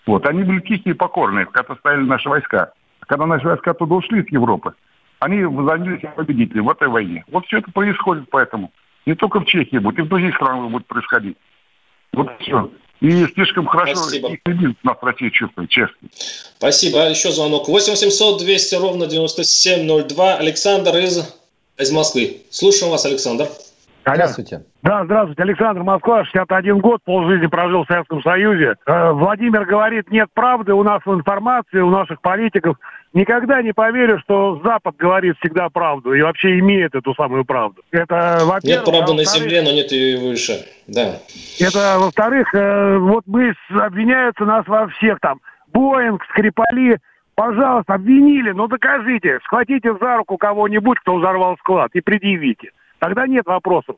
[0.06, 0.26] Вот.
[0.28, 2.74] Они были тихие и покорные, когда стояли наши войска.
[3.02, 4.74] Когда наши войска оттуда ушли с Европы,
[5.20, 7.24] они возомнили себя победителей в этой войне.
[7.32, 8.72] Вот все это происходит поэтому.
[9.06, 11.38] Не только в Чехии будет, и в других странах будет происходить.
[12.14, 12.70] Вот все.
[13.04, 14.30] И слишком хорошо Спасибо.
[14.30, 16.08] их любит нас Россия чувствует, честно.
[16.58, 17.10] Спасибо.
[17.10, 17.68] Еще звонок.
[17.68, 20.36] 8 800 200 ровно 9702.
[20.38, 21.22] Александр из,
[21.78, 22.44] из Москвы.
[22.50, 23.50] Слушаем вас, Александр.
[24.06, 24.64] Здравствуйте.
[24.82, 28.76] Да, здравствуйте, Александр Москва, 61 год, полжизни прожил в Советском Союзе.
[28.86, 32.76] Э, Владимир говорит, нет правды у нас в информации, у наших политиков.
[33.14, 37.82] Никогда не поверю, что Запад говорит всегда правду и вообще имеет эту самую правду.
[37.92, 38.64] Это, во-первых.
[38.64, 40.66] Нет правды а на земле, но нет ее и выше.
[40.88, 41.20] Да.
[41.60, 45.40] Это, во-вторых, э, вот мы обвиняются нас во всех там.
[45.72, 46.98] Боинг, Скрипали,
[47.36, 49.40] пожалуйста, обвинили, ну докажите.
[49.46, 52.72] Схватите за руку кого-нибудь, кто взорвал склад, и предъявите.
[53.04, 53.98] Тогда нет вопросов.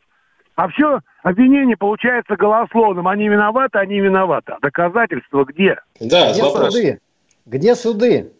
[0.55, 3.07] А все, обвинение получается голословным.
[3.07, 4.53] Они виноваты, они виноваты.
[4.53, 5.75] А доказательства где?
[5.99, 6.73] Да, Где вопрос.
[6.73, 6.99] суды?
[7.45, 8.31] Где суды?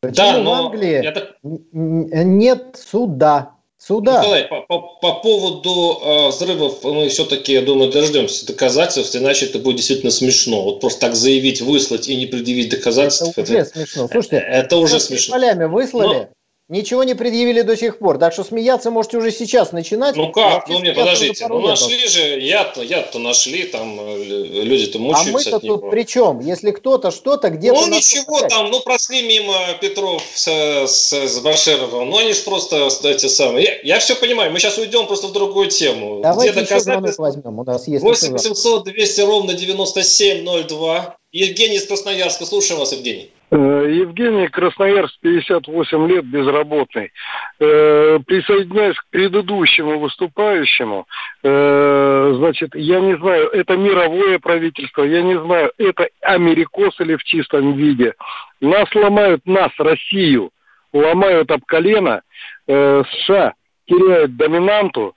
[0.00, 3.52] Почему Да, в но Англии я так нет суда?
[3.78, 4.18] Суда.
[4.18, 9.60] Николай, по, по- по поводу э, взрывов мы все-таки, я думаю, дождемся доказательств, иначе это
[9.60, 10.64] будет действительно смешно.
[10.64, 14.08] Вот просто так заявить, выслать и не предъявить Это доказательств, это, уже смешно.
[14.08, 15.34] Слушайте, это уже смешно.
[15.36, 16.30] полями выслали,
[16.70, 18.18] ничего не предъявили до сих пор.
[18.18, 20.16] Так что смеяться можете уже сейчас начинать.
[20.16, 20.68] Ну как?
[20.68, 21.46] Ну нет, подождите.
[21.48, 25.90] Ну нашли же, яд-то, яд-то нашли, там э, люди-то А мучаются мы-то от тут него.
[25.90, 26.40] при чем?
[26.40, 27.80] Если кто-то что-то где-то...
[27.80, 30.46] Ну ничего опять- там, ну прошли мимо Петров с,
[30.86, 33.64] с, с Башировым, ну они же просто эти самые.
[33.82, 36.20] Я, я все понимаю, мы сейчас уйдем просто в другую тему.
[36.22, 37.22] Давайте Где доказательства?
[37.24, 37.58] возьмем.
[37.58, 38.40] У нас есть 8 еще звонок.
[38.56, 41.16] 800 200 ровно 9702.
[41.32, 42.44] Евгений из Красноярска.
[42.46, 43.30] Слушаем вас, Евгений.
[43.52, 47.10] Э, Евгений Красноярск, 58 лет, безработный.
[47.58, 51.06] Э, Присоединяюсь к предыдущему выступающему.
[51.42, 57.24] Э, Значит, я не знаю, это мировое правительство, я не знаю, это америкос или в
[57.24, 58.14] чистом виде.
[58.60, 60.50] Нас ломают, нас, Россию,
[60.92, 62.22] ломают об колено.
[62.66, 63.54] США
[63.86, 65.14] теряют доминанту.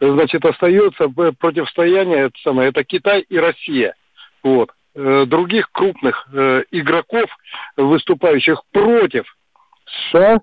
[0.00, 3.94] Значит, остается противостояние, это, самое, это Китай и Россия.
[4.44, 7.26] Вот других крупных э, игроков,
[7.76, 9.24] выступающих против
[10.10, 10.40] США,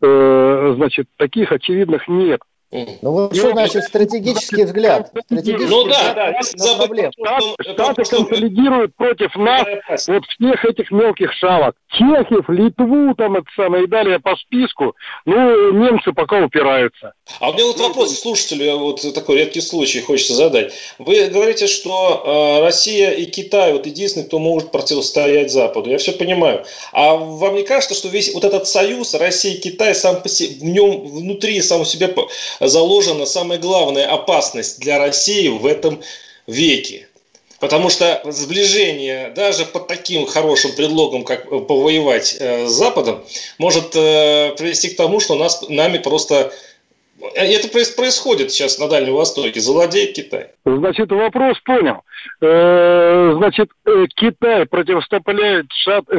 [0.00, 2.40] э, значит, таких очевидных нет.
[2.72, 5.08] Ну вот что значит стратегический взгляд?
[5.26, 7.12] Стратегический Ну да, взгляд да, на если забыть проблему.
[7.18, 9.66] про то, что- Штаты консолидируют против нас
[10.06, 11.74] вот всех этих мелких шавок.
[11.88, 14.94] Чехов, Литву, там это самое, и далее по списку.
[15.24, 17.14] Ну, немцы пока упираются.
[17.40, 20.72] А у меня вот вопрос слушателю, вот такой редкий случай хочется задать.
[20.98, 25.90] Вы говорите, что э, Россия и Китай вот единственные, кто может противостоять Западу.
[25.90, 26.64] Я все понимаю.
[26.92, 30.54] А вам не кажется, что весь вот этот союз Россия и Китай сам по себе,
[30.60, 32.08] в нем внутри сам у себя
[32.60, 36.00] заложена самая главная опасность для России в этом
[36.46, 37.06] веке?
[37.60, 43.22] Потому что сближение даже под таким хорошим предлогом, как повоевать э, с Западом,
[43.58, 46.52] может э, привести к тому, что нас, нами просто...
[47.20, 49.60] э, Это проис- происходит сейчас на Дальнем Востоке.
[49.60, 50.46] Завладеет Китай.
[50.64, 52.00] Значит, вопрос понял.
[52.40, 53.68] Значит,
[54.16, 55.66] Китай противоставляет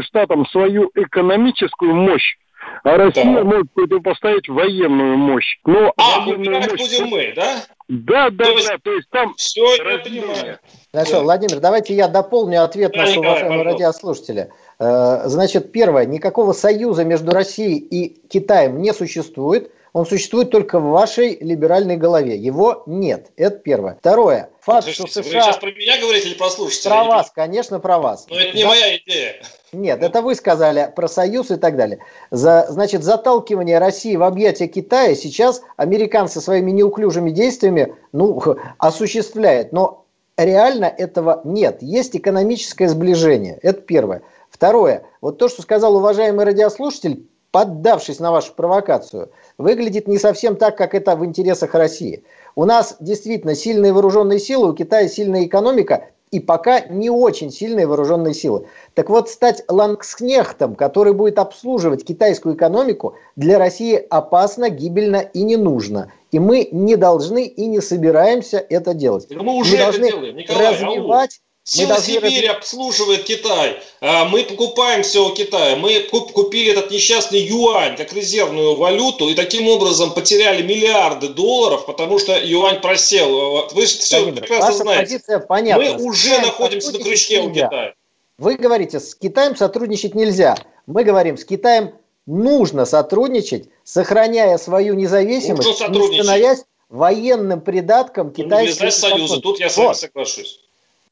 [0.03, 2.35] Штатам свою экономическую мощь,
[2.83, 3.43] а Россия Так.
[3.43, 5.59] может противопоставить военную мощь.
[5.65, 7.55] Но А, военную выбирать мощь- будем мы, да?
[7.87, 9.33] Да, да, то есть, да, то есть там...
[9.35, 10.59] Все, я понимаю.
[10.93, 11.21] Хорошо, да.
[11.21, 14.49] Владимир, давайте я дополню ответ да, нашего уважаемого радиослушателя.
[14.79, 19.71] Э, значит, первое, никакого союза между Россией и Китаем не существует.
[19.93, 22.37] Он существует только в вашей либеральной голове.
[22.37, 23.31] Его нет.
[23.35, 23.97] Это первое.
[23.99, 24.49] Второе.
[24.61, 25.39] Факт, Слушайте, что США...
[25.39, 26.89] Вы сейчас про меня говорите или про слушателей?
[26.91, 28.25] Про вас, конечно, про вас.
[28.29, 28.69] Но это не да?
[28.69, 29.41] моя идея.
[29.73, 31.99] Нет, это вы сказали про союз и так далее.
[32.29, 38.41] За, значит, заталкивание России в объятия Китая сейчас американцы своими неуклюжими действиями ну,
[38.77, 39.73] осуществляют.
[39.73, 40.05] Но
[40.37, 41.81] реально этого нет.
[41.81, 43.59] Есть экономическое сближение.
[43.61, 44.21] Это первое.
[44.49, 45.03] Второе.
[45.19, 50.93] Вот то, что сказал уважаемый радиослушатель, поддавшись на вашу провокацию, выглядит не совсем так, как
[50.93, 52.23] это в интересах России.
[52.55, 57.85] У нас действительно сильные вооруженные силы, у Китая сильная экономика и пока не очень сильные
[57.85, 58.65] вооруженные силы.
[58.93, 65.57] Так вот, стать лангскнехтом, который будет обслуживать китайскую экономику, для России опасно, гибельно и не
[65.57, 66.11] нужно.
[66.31, 69.27] И мы не должны и не собираемся это делать.
[69.29, 72.57] мы уже мы должны это делаем, Николай, развивать Сила Сибирь раз...
[72.57, 73.81] обслуживает Китай.
[74.01, 75.75] А, мы покупаем все у Китая.
[75.75, 82.17] Мы купили этот несчастный юань как резервную валюту и таким образом потеряли миллиарды долларов, потому
[82.17, 83.67] что юань просел.
[83.73, 85.21] Вы же все Владимир, прекрасно знаете.
[85.47, 85.83] понятна.
[85.83, 87.93] Мы уже находимся на крючке у Китая.
[88.39, 90.57] Вы говорите, с Китаем сотрудничать нельзя.
[90.87, 91.93] Мы говорим, с Китаем
[92.25, 99.41] нужно сотрудничать, сохраняя свою независимость, не становясь военным придатком китайского ну, Союза.
[99.41, 99.97] Тут я с вами вот.
[99.97, 100.59] соглашусь.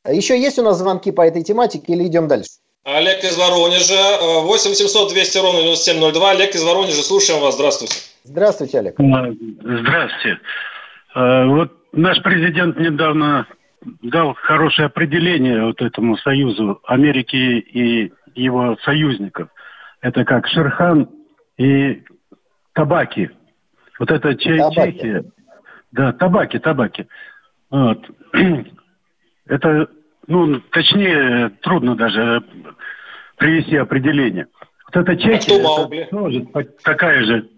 [0.07, 2.49] Еще есть у нас звонки по этой тематике или идем дальше?
[2.85, 4.43] Олег из Воронежа.
[4.43, 6.31] 8 700 200 ровно 9702.
[6.31, 7.03] Олег из Воронежа.
[7.03, 7.55] Слушаем вас.
[7.55, 7.95] Здравствуйте.
[8.23, 8.95] Здравствуйте, Олег.
[8.97, 10.39] Здравствуйте.
[11.15, 13.47] Э, вот наш президент недавно
[14.01, 19.49] дал хорошее определение вот этому союзу Америки и его союзников.
[20.01, 21.09] Это как Шерхан
[21.57, 22.03] и
[22.73, 23.29] Табаки.
[23.99, 25.25] Вот это Чехия.
[25.91, 27.07] Да, табаки, табаки.
[27.69, 27.99] Вот.
[29.49, 29.89] Это,
[30.27, 32.43] ну, точнее, трудно даже
[33.35, 34.47] привести определение.
[34.85, 36.47] Вот эта Чехия, а это тоже
[36.83, 37.49] такая же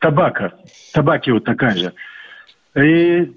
[0.00, 0.54] табака,
[0.94, 1.92] табаки вот такая же.
[2.76, 3.30] И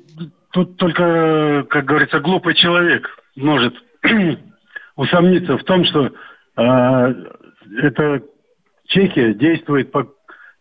[0.52, 3.76] тут только, как говорится, глупый человек может
[4.96, 6.12] усомниться в том, что
[6.56, 7.14] э,
[7.78, 8.24] эта
[8.86, 10.08] Чехия действует по,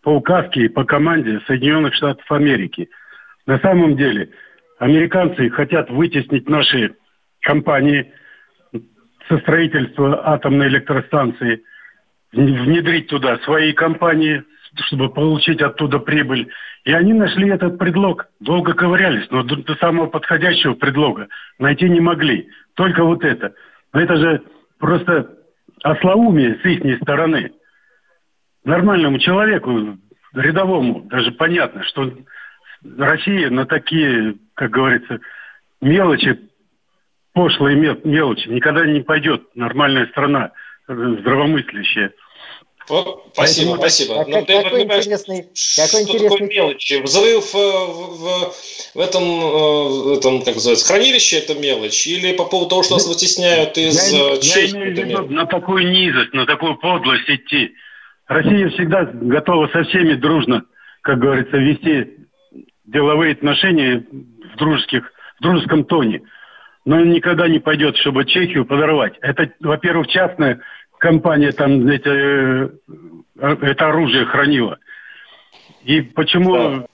[0.03, 2.91] по указке и по команде Соединенных Штатов Америки.
[3.47, 4.31] На самом деле
[4.79, 6.97] американцы хотят вытеснить наши
[7.41, 8.13] компании
[9.29, 11.63] со строительства атомной электростанции,
[12.33, 14.43] внедрить туда свои компании,
[14.87, 16.49] чтобы получить оттуда прибыль.
[16.85, 22.49] И они нашли этот предлог, долго ковырялись, но до, самого подходящего предлога найти не могли.
[22.75, 23.55] Только вот это.
[23.93, 24.43] Но это же
[24.79, 25.31] просто
[25.83, 27.53] ослоумие с их стороны.
[28.65, 29.99] Нормальному человеку,
[30.35, 32.13] рядовому, даже понятно, что
[32.99, 35.21] Россия на такие, как говорится,
[35.81, 36.50] мелочи
[37.33, 38.49] пошлые мелочи.
[38.49, 40.53] Никогда не пойдет нормальная страна,
[40.89, 42.13] э, здравомыслящая.
[42.89, 44.15] Вот, спасибо, Поэтому, спасибо.
[44.17, 45.43] Как, Но, какой, какой интересный,
[45.77, 46.29] какой интересный...
[46.29, 47.03] такое мелочи?
[47.03, 52.07] Взрыв э, в, в, в этом, э, этом, как называется, хранилище это мелочь?
[52.09, 54.77] Или по поводу того, что нас вытесняют из я, Чехии?
[54.77, 57.75] Я имею в виду на такую низость, на такую подлость идти.
[58.27, 60.65] Россия всегда готова со всеми дружно,
[61.03, 62.27] как говорится, вести
[62.87, 66.23] деловые отношения в дружеских, в дружеском тоне
[66.91, 69.15] но он никогда не пойдет, чтобы Чехию подорвать.
[69.21, 70.59] Это, во-первых, частная
[70.99, 72.69] компания там эти, э,
[73.39, 74.77] это оружие хранила.
[75.85, 76.87] И почему да.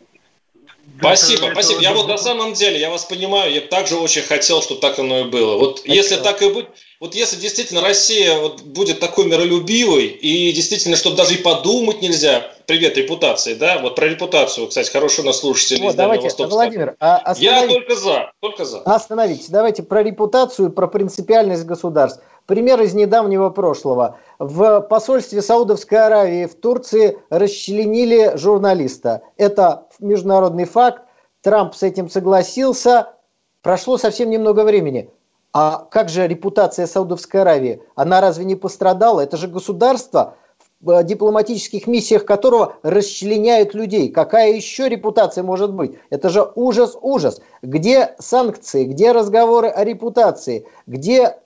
[0.98, 1.80] Спасибо, спасибо.
[1.80, 5.20] Я вот на самом деле, я вас понимаю, я также очень хотел, чтобы так оно
[5.20, 5.56] и было.
[5.56, 5.92] Вот Это...
[5.92, 6.68] если так и будет,
[7.00, 12.50] вот если действительно Россия вот будет такой миролюбивой, и действительно, чтобы даже и подумать нельзя,
[12.66, 16.96] привет репутации, да, вот про репутацию, кстати, хороший у нас слушатель вот, из давайте, Владимир,
[17.00, 18.80] а Я только за, только за.
[18.80, 22.20] Остановитесь, давайте про репутацию, про принципиальность государств.
[22.46, 24.18] Пример из недавнего прошлого.
[24.38, 29.22] В посольстве Саудовской Аравии в Турции расчленили журналиста.
[29.36, 31.02] Это международный факт.
[31.42, 33.14] Трамп с этим согласился.
[33.62, 35.10] Прошло совсем немного времени.
[35.52, 37.82] А как же репутация Саудовской Аравии?
[37.96, 39.22] Она разве не пострадала?
[39.22, 40.36] Это же государство,
[40.80, 44.10] в э, дипломатических миссиях которого расчленяют людей.
[44.10, 45.98] Какая еще репутация может быть?
[46.10, 47.40] Это же ужас, ужас.
[47.62, 51.38] Где санкции, где разговоры о репутации, где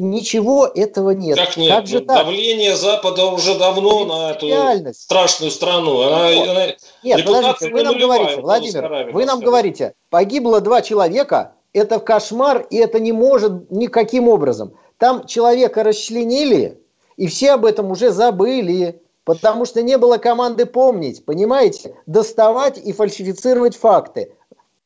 [0.00, 1.38] Ничего этого нет.
[1.38, 1.70] Как нет?
[1.70, 2.24] Как же ну, так?
[2.24, 6.00] Давление Запада уже давно на эту страшную страну.
[6.02, 6.48] Она, вот.
[6.48, 6.66] она,
[7.04, 12.76] нет, подождите, вы нам говорите, Владимир, вы нам говорите, погибло два человека, это кошмар, и
[12.76, 14.74] это не может никаким образом.
[14.98, 16.80] Там человека расчленили,
[17.16, 21.94] и все об этом уже забыли, потому что не было команды помнить, понимаете?
[22.06, 24.32] Доставать и фальсифицировать факты.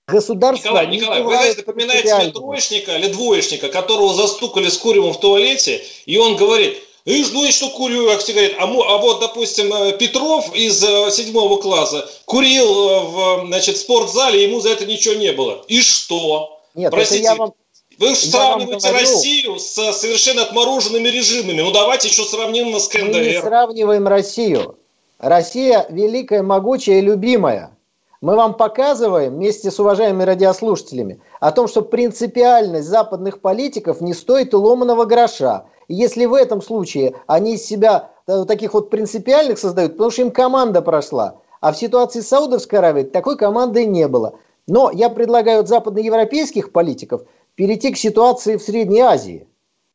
[0.09, 5.21] Государство Николай, Николай, вы знаете, напоминаете мне троечника или двоечника, которого застукали с куревом в
[5.21, 9.21] туалете, и он говорит, и ну и что курю, как все говорят, а, а вот,
[9.21, 14.87] допустим, э, Петров из э, седьмого класса курил э, в значит, спортзале, ему за это
[14.87, 15.63] ничего не было.
[15.69, 16.59] И что?
[16.75, 17.53] Нет, Простите, это я вам
[17.99, 21.61] вы сравниваете Россию с совершенно отмороженными режимами.
[21.61, 23.19] Ну давайте еще сравним нас с КНДР.
[23.19, 24.79] Мы не сравниваем Россию.
[25.19, 27.77] Россия великая, могучая и любимая.
[28.21, 34.53] Мы вам показываем вместе с уважаемыми радиослушателями о том, что принципиальность западных политиков не стоит
[34.53, 35.67] и ломаного гроша.
[35.87, 40.23] И если в этом случае они из себя э, таких вот принципиальных создают, потому что
[40.23, 44.35] им команда прошла, а в ситуации с Саудовской Аравией такой команды не было.
[44.67, 47.23] Но я предлагаю от западноевропейских политиков–
[47.59, 49.49] перейти к ситуации в Средней Азии.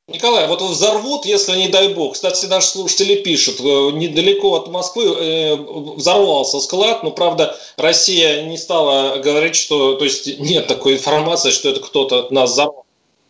[0.09, 2.15] Николай, вот взорвут, если не дай бог.
[2.15, 8.57] Кстати, наши слушатели пишут, э, недалеко от Москвы э, взорвался склад, но, правда, Россия не
[8.57, 12.82] стала говорить, что, то есть нет такой информации, что это кто-то нас взорвал.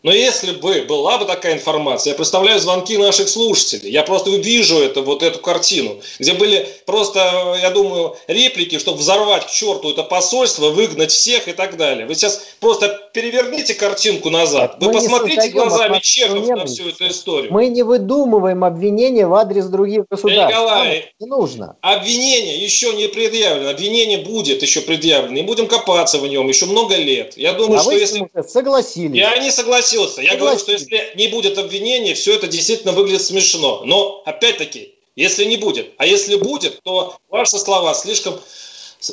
[0.03, 4.77] Но если бы была бы такая информация, я представляю звонки наших слушателей, я просто вижу
[4.79, 10.03] это, вот эту картину, где были просто, я думаю, реплики, чтобы взорвать к черту это
[10.03, 12.05] посольство, выгнать всех и так далее.
[12.05, 14.75] Вы сейчас просто переверните картинку назад.
[14.81, 17.53] Вы Мы посмотрите глазами Чехов на всю эту историю.
[17.53, 20.49] Мы не выдумываем обвинения в адрес других государств.
[20.49, 21.77] Николай, не нужно.
[21.79, 23.69] Обвинение еще не предъявлено.
[23.69, 25.39] Обвинение будет еще предъявлено.
[25.39, 27.37] И будем копаться в нем еще много лет.
[27.37, 28.27] Я думаю, а что если...
[28.45, 29.15] согласились.
[29.15, 30.21] Я не согласился согласился.
[30.21, 33.83] Я говорю, что если не будет обвинения, все это действительно выглядит смешно.
[33.85, 35.91] Но, опять-таки, если не будет.
[35.97, 38.39] А если будет, то ваши слова слишком...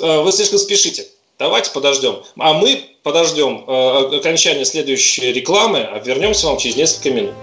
[0.00, 1.06] Э, вы слишком спешите.
[1.38, 2.22] Давайте подождем.
[2.38, 7.34] А мы подождем э, окончания следующей рекламы, а вернемся вам через несколько минут.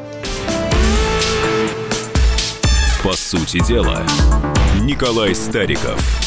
[3.03, 4.05] По сути дела,
[4.81, 6.26] Николай Стариков.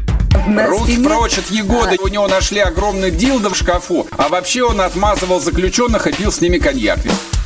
[0.47, 1.97] Руки прочь от Егоды.
[2.01, 4.07] У него нашли огромный дилдо в шкафу.
[4.17, 6.99] А вообще он отмазывал заключенных и пил с ними коньяк.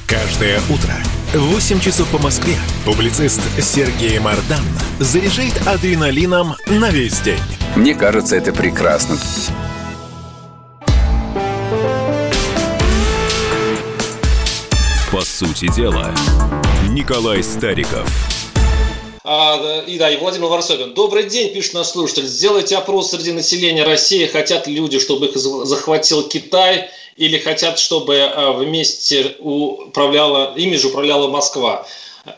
[0.08, 0.94] Каждое утро
[1.34, 4.64] в 8 часов по Москве публицист Сергей Мардан
[5.00, 7.42] заряжает адреналином на весь день.
[7.76, 9.18] Мне кажется, это прекрасно.
[15.12, 16.12] По сути дела,
[16.90, 18.10] Николай Стариков–
[19.28, 20.94] а, и да, и Владимир Варсобин.
[20.94, 22.28] Добрый день, пишет наш слушатель.
[22.28, 24.28] Сделайте опрос среди населения России.
[24.28, 31.28] Хотят люди, чтобы их захватил Китай или хотят, чтобы а, вместе управляла, ими же управляла
[31.28, 31.88] Москва.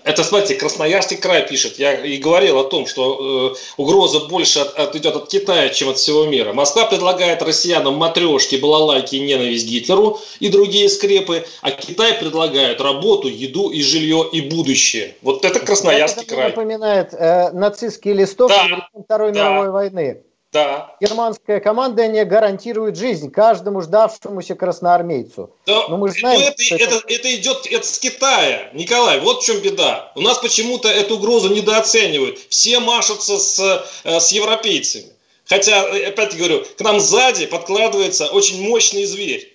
[0.04, 1.80] Это, смотрите, Красноярский край пишет.
[1.80, 5.90] Я и говорил о том, что э, угроза больше от, от, идет от Китая, чем
[5.90, 6.52] от всего мира.
[6.54, 13.30] Москва предлагает россиянам матрешки, балалайки и ненависть Гитлеру и другие скрепы, а Китай предлагает работу,
[13.30, 15.16] еду и жилье и будущее.
[15.22, 16.50] Вот это Красноярский это край.
[16.50, 19.40] напоминает э, нацистские листовки да, Второй да.
[19.40, 20.22] мировой войны.
[20.54, 20.96] Да.
[21.02, 25.52] Германское командование гарантирует жизнь каждому ждавшемуся красноармейцу.
[25.66, 29.20] Да, Но мы знаем, это, это, это, это идет это с Китая, Николай.
[29.20, 30.12] Вот в чем беда.
[30.16, 32.40] У нас почему-то эту угрозу недооценивают.
[32.50, 35.12] Все машутся с, э, с европейцами.
[35.46, 39.54] Хотя, опять говорю, к нам сзади подкладывается очень мощный зверь.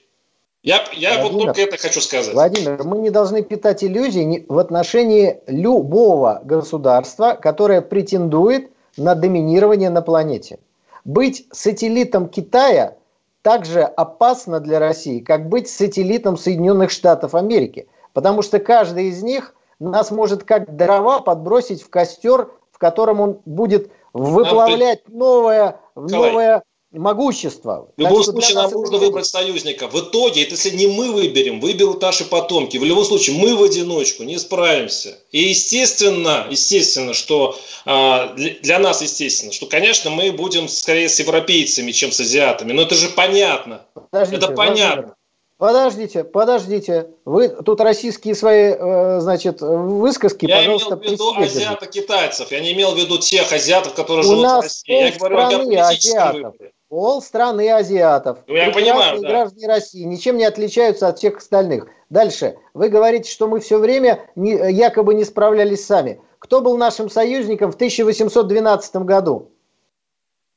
[0.63, 2.35] Я, я Владимир, вот только это хочу сказать.
[2.35, 10.03] Владимир, мы не должны питать иллюзий в отношении любого государства, которое претендует на доминирование на
[10.03, 10.59] планете.
[11.05, 12.97] Быть сателлитом Китая
[13.43, 17.89] также опасно для России, как быть сателлитом Соединенных Штатов Америки.
[18.13, 23.41] Потому что каждый из них нас может как дрова подбросить в костер, в котором он
[23.45, 26.63] будет выплавлять новое, новое
[26.99, 27.89] могущество.
[27.97, 29.89] В любом случае нам нужно выбрать союзника.
[29.89, 32.77] В итоге, это если не мы выберем, выберут наши потомки.
[32.77, 35.19] В любом случае, мы в одиночку не справимся.
[35.31, 41.93] И естественно, естественно, что а, для нас естественно, что, конечно, мы будем скорее с европейцами,
[41.93, 42.73] чем с азиатами.
[42.73, 43.87] Но это же понятно.
[44.11, 45.15] Подождите, это понятно.
[45.63, 47.11] Подождите, подождите.
[47.25, 52.51] Вы тут российские свои, э, значит, высказки, я пожалуйста, имел в виду азиатов-китайцев.
[52.51, 54.93] Я не имел в виду тех азиатов, которые У живут в России.
[54.93, 56.35] Я говорю о азиатов.
[56.35, 58.41] Выборе пол страны азиатов.
[58.47, 59.29] Ну, я понимаю, да.
[59.29, 61.87] граждане России ничем не отличаются от всех остальных.
[62.11, 62.57] Дальше.
[62.75, 66.21] Вы говорите, что мы все время не, якобы не справлялись сами.
[66.39, 69.53] Кто был нашим союзником в 1812 году?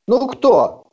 [0.06, 0.84] Ну, кто?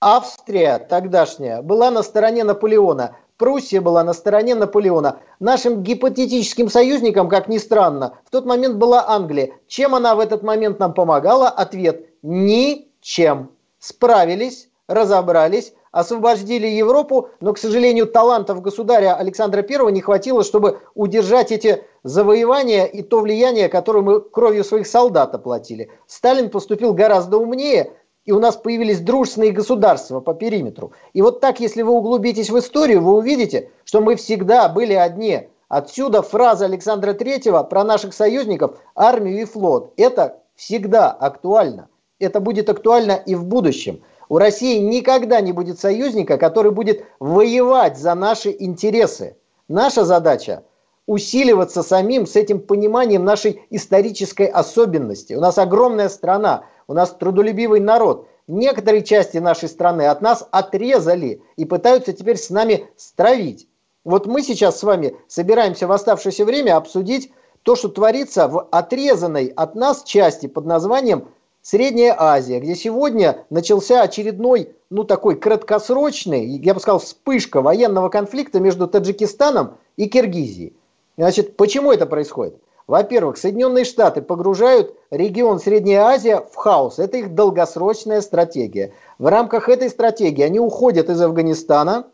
[0.00, 3.14] Австрия тогдашняя была на стороне Наполеона.
[3.36, 5.20] Пруссия была на стороне Наполеона.
[5.38, 9.52] Нашим гипотетическим союзником, как ни странно, в тот момент была Англия.
[9.68, 11.48] Чем она в этот момент нам помогала?
[11.48, 13.52] Ответ– ничем.
[13.82, 21.50] Справились, разобрались, освободили Европу, но, к сожалению, талантов государя Александра I не хватило, чтобы удержать
[21.50, 25.90] эти завоевания и то влияние, которое мы кровью своих солдат оплатили.
[26.06, 27.92] Сталин поступил гораздо умнее–
[28.24, 30.92] и у нас появились дружественные государства по периметру.
[31.12, 35.48] И вот так, если вы углубитесь в историю, вы увидите, что мы всегда были одни.
[35.66, 39.92] Отсюда фраза Александра Третьего про наших союзников, армию и флот.
[39.96, 41.88] Это всегда актуально.
[42.22, 44.00] Это будет актуально и в будущем.
[44.28, 49.36] У России никогда не будет союзника, который будет воевать за наши интересы.
[49.66, 50.62] Наша задача
[51.06, 55.34] усиливаться самим с этим пониманием нашей исторической особенности.
[55.34, 58.28] У нас огромная страна, у нас трудолюбивый народ.
[58.46, 63.66] Некоторые части нашей страны от нас отрезали и пытаются теперь с нами стравить.
[64.04, 67.32] Вот мы сейчас с вами собираемся в оставшееся время обсудить
[67.64, 71.28] то, что творится в отрезанной от нас части под названием
[71.62, 78.58] Средняя Азия, где сегодня начался очередной, ну такой краткосрочный, я бы сказал, вспышка военного конфликта
[78.58, 80.74] между Таджикистаном и Киргизией.
[81.16, 82.56] Значит, почему это происходит?
[82.88, 86.98] Во-первых, Соединенные Штаты погружают регион Средняя Азия в хаос.
[86.98, 88.92] Это их долгосрочная стратегия.
[89.20, 92.08] В рамках этой стратегии они уходят из Афганистана,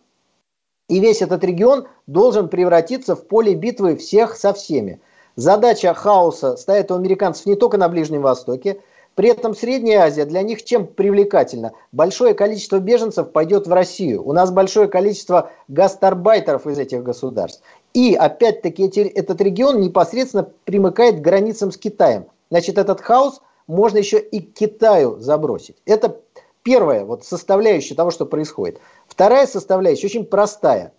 [0.89, 5.01] и весь этот регион должен превратиться в поле битвы всех со всеми.
[5.37, 8.81] Задача хаоса стоит у американцев не только на Ближнем Востоке,
[9.19, 11.73] при этом Средняя Азия для них чем привлекательна?
[11.91, 14.23] Большое количество беженцев пойдет в Россию.
[14.25, 17.61] У нас большое количество гастарбайтеров из этих государств.
[17.95, 22.27] И опять-таки этот регион непосредственно примыкает к границам с Китаем.
[22.53, 25.79] Значит, этот хаос можно еще и Китаю забросить.
[25.85, 26.21] Это
[26.63, 28.79] первая вот составляющая того, что происходит.
[29.09, 30.93] Вторая составляющая очень простая.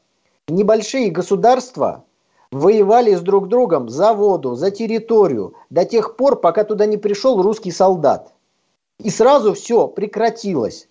[0.49, 2.03] Небольшие государства
[2.51, 7.41] воевали с друг другом за воду, за территорию, до тех пор, пока туда не пришел
[7.41, 8.33] русский солдат.
[8.97, 10.87] И сразу все прекратилось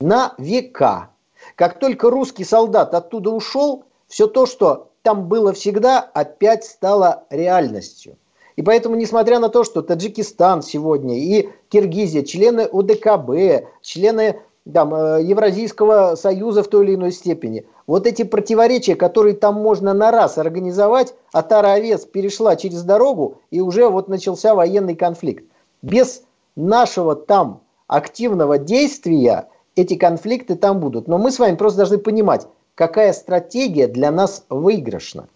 [0.00, 1.10] на века.
[1.54, 8.16] Как только русский солдат оттуда ушел, все то, что там было всегда, опять стало реальностью.
[8.56, 14.40] И поэтому, несмотря на то, что Таджикистан сегодня и Киргизия, члены ОДКБ, члены
[14.70, 17.66] там, э, Евразийского союза в той или иной степени.
[17.86, 23.38] Вот эти противоречия, которые там можно на раз организовать, а тара овец перешла через дорогу,
[23.50, 25.44] и уже вот начался военный конфликт.
[25.82, 26.22] Без
[26.54, 31.08] нашего там активного действия эти конфликты там будут.
[31.08, 35.28] Но мы с вами просто должны понимать, какая стратегия для нас выигрышна.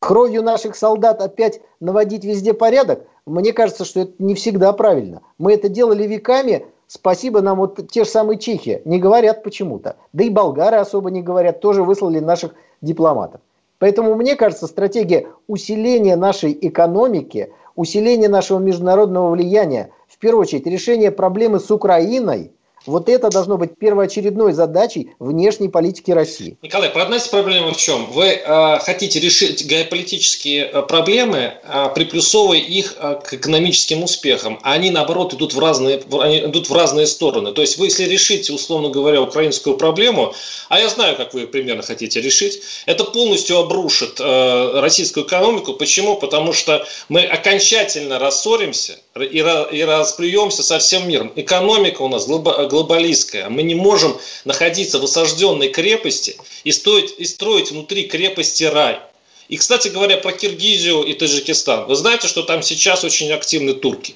[0.00, 5.22] Кровью наших солдат опять наводить везде порядок, мне кажется, что это не всегда правильно.
[5.38, 9.96] Мы это делали веками, Спасибо нам вот те же самые чехи не говорят почему-то.
[10.12, 13.40] Да и болгары особо не говорят, тоже выслали наших дипломатов.
[13.78, 21.10] Поэтому, мне кажется, стратегия усиления нашей экономики, усиления нашего международного влияния, в первую очередь решение
[21.10, 22.52] проблемы с Украиной–
[22.86, 26.56] вот это должно быть первоочередной задачей внешней политики России.
[26.62, 28.06] Николай, пооднайте проблема в чем?
[28.12, 34.72] Вы э, хотите решить геополитические э, проблемы, э, приплюсовывая их э, к экономическим успехам, а
[34.72, 37.52] они, наоборот, идут в, разные, они идут в разные стороны.
[37.52, 40.34] То есть вы, если решите, условно говоря, украинскую проблему,
[40.68, 45.74] а я знаю, как вы примерно хотите решить, это полностью обрушит э, российскую экономику.
[45.74, 46.16] Почему?
[46.16, 51.32] Потому что мы окончательно рассоримся и, расплюемся со всем миром.
[51.36, 53.48] Экономика у нас глобалистская.
[53.48, 59.00] Мы не можем находиться в осажденной крепости и, стоить, и строить внутри крепости рай.
[59.48, 61.86] И, кстати говоря, про Киргизию и Таджикистан.
[61.86, 64.14] Вы знаете, что там сейчас очень активны турки.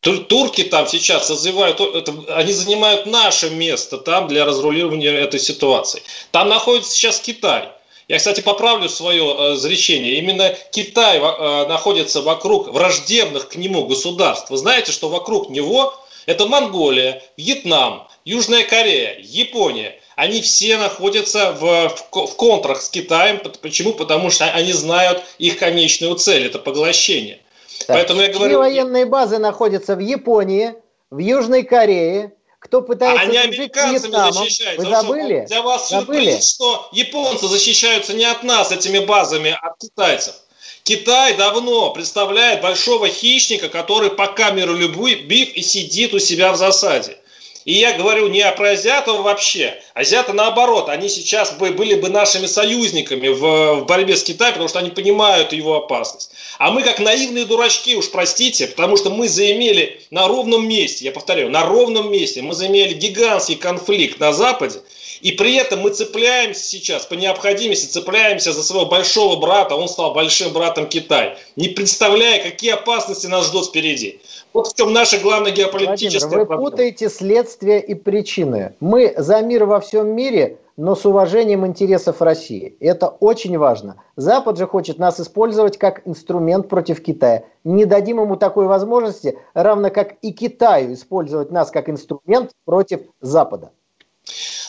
[0.00, 6.02] Турки там сейчас это, они занимают наше место там для разрулирования этой ситуации.
[6.32, 7.68] Там находится сейчас Китай.
[8.08, 10.18] Я, кстати, поправлю свое э.
[10.18, 14.50] Именно Китай э, находится вокруг враждебных к нему государств.
[14.50, 15.94] Вы знаете, что вокруг него
[16.26, 19.98] это Монголия, Вьетнам, Южная Корея, Япония.
[20.14, 23.40] Они все находятся в, в, в контрах с Китаем.
[23.60, 23.92] Почему?
[23.92, 27.40] Потому что они знают их конечную цель– это поглощение.
[27.86, 28.58] Так, Поэтому я говорю...
[28.58, 30.74] военные базы находятся в Японии,
[31.10, 32.32] в Южной Корее,
[32.62, 34.86] кто пытается Они американцами защищаются.
[34.86, 35.44] Вы забыли?
[35.48, 36.24] Для вас забыли?
[36.24, 40.34] сюрприз, что японцы защищаются не от нас этими базами, а от китайцев.
[40.84, 47.16] Китай давно представляет большого хищника, который пока миролюбив и сидит у себя в засаде.
[47.64, 49.80] И я говорю не про азиатов вообще.
[49.94, 54.68] Азиаты наоборот, они сейчас бы, были бы нашими союзниками в, в борьбе с Китаем, потому
[54.68, 56.32] что они понимают его опасность.
[56.58, 61.12] А мы как наивные дурачки, уж простите, потому что мы заимели на ровном месте, я
[61.12, 64.80] повторяю, на ровном месте, мы заимели гигантский конфликт на Западе,
[65.20, 70.14] и при этом мы цепляемся сейчас, по необходимости цепляемся за своего большого брата, он стал
[70.14, 74.20] большим братом Китая, не представляя, какие опасности нас ждут впереди.
[74.52, 78.74] Вот в чем наша главная геополитическая Владимир, вы путаете следствие и причины.
[78.80, 82.76] Мы за мир во всем мире, но с уважением интересов России.
[82.80, 84.02] Это очень важно.
[84.16, 87.44] Запад же хочет нас использовать как инструмент против Китая.
[87.64, 93.70] Не дадим ему такой возможности, равно как и Китаю использовать нас как инструмент против Запада.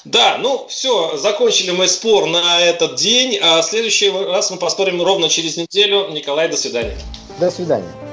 [0.05, 3.39] Да, ну все, закончили мы спор на этот день.
[3.41, 6.09] А в следующий раз мы поспорим ровно через неделю.
[6.09, 6.97] Николай, до свидания.
[7.39, 8.12] До свидания.